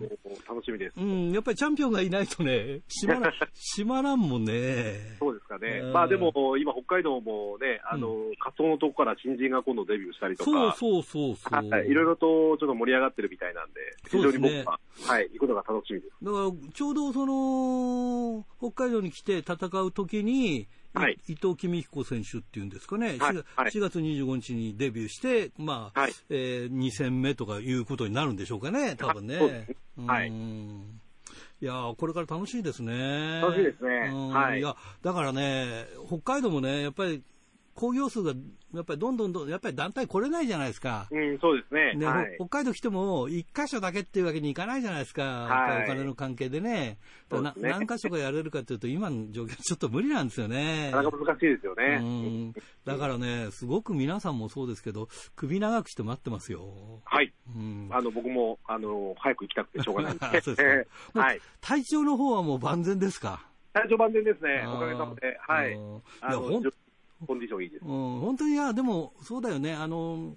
[0.47, 0.99] 楽しみです。
[0.99, 5.17] うん、やっぱりチャンピオンがいないとね、しまら、 しまらんもんね。
[5.19, 5.93] そうですかねうん。
[5.93, 11.69] まあでも、今、北海道もね、あの、仮想のとこから新人が今度デビューしたりとか、そうそうそうそう。
[11.69, 16.13] はい、いろいろとちょっと盛り上がってるみたいなんで、非常に僕そうですねは、はい、行くのが楽しみです。
[16.21, 21.17] だから、ちょうどその、北海道に来て戦う時に、はい。
[21.27, 23.17] 伊藤公彦選手っていうんですかね、はい。
[23.17, 23.71] 4, はい。
[23.71, 26.13] 月25日にデビューして、まあ、はい。
[26.29, 29.67] えー2戦目とかいうことになるんでしょうかね、多分ね。
[30.05, 31.01] はいうん
[31.61, 33.39] いやーこれから楽しいですね。
[33.39, 34.29] 楽しいですねうん。
[34.29, 34.59] はい。
[34.59, 37.21] いや、だからね、北海道もね、やっぱり、
[37.81, 38.33] 興行数が、
[38.75, 41.07] やっぱりどんどんどん、やっぱり団体来れないじゃないですか。
[41.09, 41.95] うん、そうですね。
[41.95, 42.35] ねはい。
[42.37, 46.99] ほ北海道来ても、一箇所だけっていうわけにいかないじゃないですか、はいお金の関係でね、
[47.31, 50.91] そうですねな何箇所かやれるかというと、今の状況、ちょっと無理なんですよね。
[50.91, 51.97] なかなか難しいですようね。
[51.97, 52.53] ん
[52.85, 57.01] だからね、すごく皆さんもそうですけど、首長くして待ってますよ。
[57.05, 57.33] はい。
[57.55, 60.25] うんあの、僕も、あの、早く行きたくてしょうがないんで。
[60.41, 61.41] そうですか もうはい。
[61.61, 63.47] 体調の方はもう万全ですか？
[63.73, 64.65] 体調万全ですね。
[64.67, 65.39] おかげさまで。
[65.41, 65.73] はい。
[65.73, 66.63] うんいやほん
[67.25, 67.85] コンディションいいです。
[67.85, 69.73] うん、本当に、いや、でも、そうだよね。
[69.73, 70.33] あの、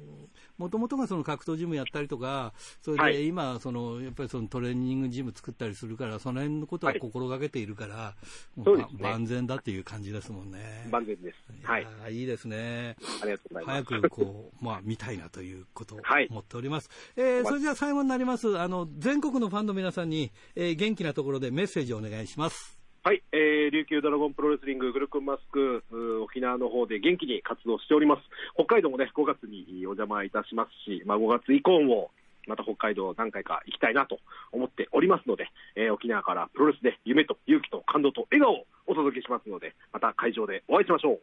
[0.58, 8.14] もともとがその格闘ジムやったりとか、それはいで今、その、やっぱりそのトレーニングジム作ったりするから、その辺のことははい心がけているから、
[8.56, 10.86] もそうですねば万全だっていう感じですもんね。
[10.90, 11.36] 万全です。
[11.64, 11.86] はいい。
[12.02, 12.96] やいいですね。
[13.22, 13.84] ありがとうございます。
[13.84, 16.90] 早くこう、 まあ、見たいなということをはい思っております。
[17.16, 18.58] えーそれじゃあ最後になります。
[18.58, 22.73] あの、全国のファンの皆さんに、えー元気なところでメッセージをお願いします。
[23.06, 25.84] はい、えー、琉球ドラゴンプロレスリンググルクンマスク、
[26.22, 28.22] 沖縄の方で元気に活動しております。
[28.54, 32.12] 北海道もね、5月にお邪魔いたしますし、まあ5月以降も、
[32.46, 34.20] また北海道何回か行きたいなと
[34.52, 41.20] 思っておりますので、えー沖縄からプロレスで夢と勇気と感動と笑顔をお届けしますので、また会場でお会いしましょ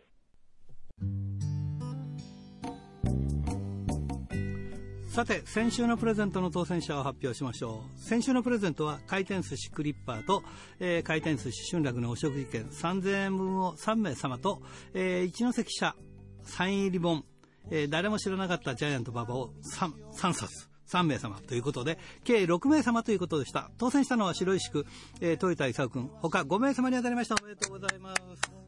[1.02, 1.31] う。
[5.12, 8.02] さて、先週のプレゼントの当選者を発表しましょう。
[8.02, 10.42] 先週のプレゼントは回転寿司クリッパーと、
[10.80, 14.62] えー回転寿司春楽のお食事券3000円分を3名様と、
[14.94, 15.98] えー一関社
[16.44, 17.26] サイン入り本、
[17.72, 20.70] えー誰も知らなかったジャイアント馬場を 3, 3冊。
[20.88, 23.70] 3名様ということで、計6名様ということでした。
[23.78, 24.86] 当選したのは白石区、
[25.20, 27.36] えー、豊田勲君、他5名様に当たりました。
[27.42, 28.61] おめでとうございます。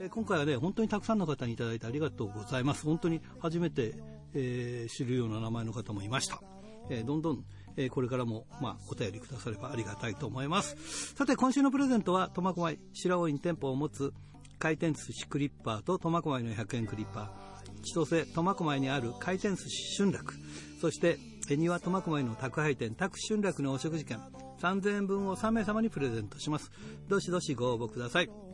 [0.00, 2.84] え今回はね、本当にたくさんの方にいただいてありがとうございます。
[2.84, 3.94] 本当に初めて、
[4.34, 6.40] えー知るような名前の方もいました。
[6.88, 7.44] えーどんどん、
[7.76, 11.14] えーこれからも、まあ、お便りくださればありがたいと思います。
[11.16, 14.12] さて、今週のプレゼントは、苫小牧白尾院店舗を持つ
[14.60, 20.34] 回転寿司クリッパーと苫小牧の100円クリッパー、千歳苫小牧にある回転寿司春楽、
[20.80, 21.18] そして、
[21.50, 24.20] 恵庭苫小牧の宅配店宅春楽のお食事券
[24.60, 26.70] 3000円分を3名様にプレゼントします。
[27.08, 28.47] どしどしご応募ください。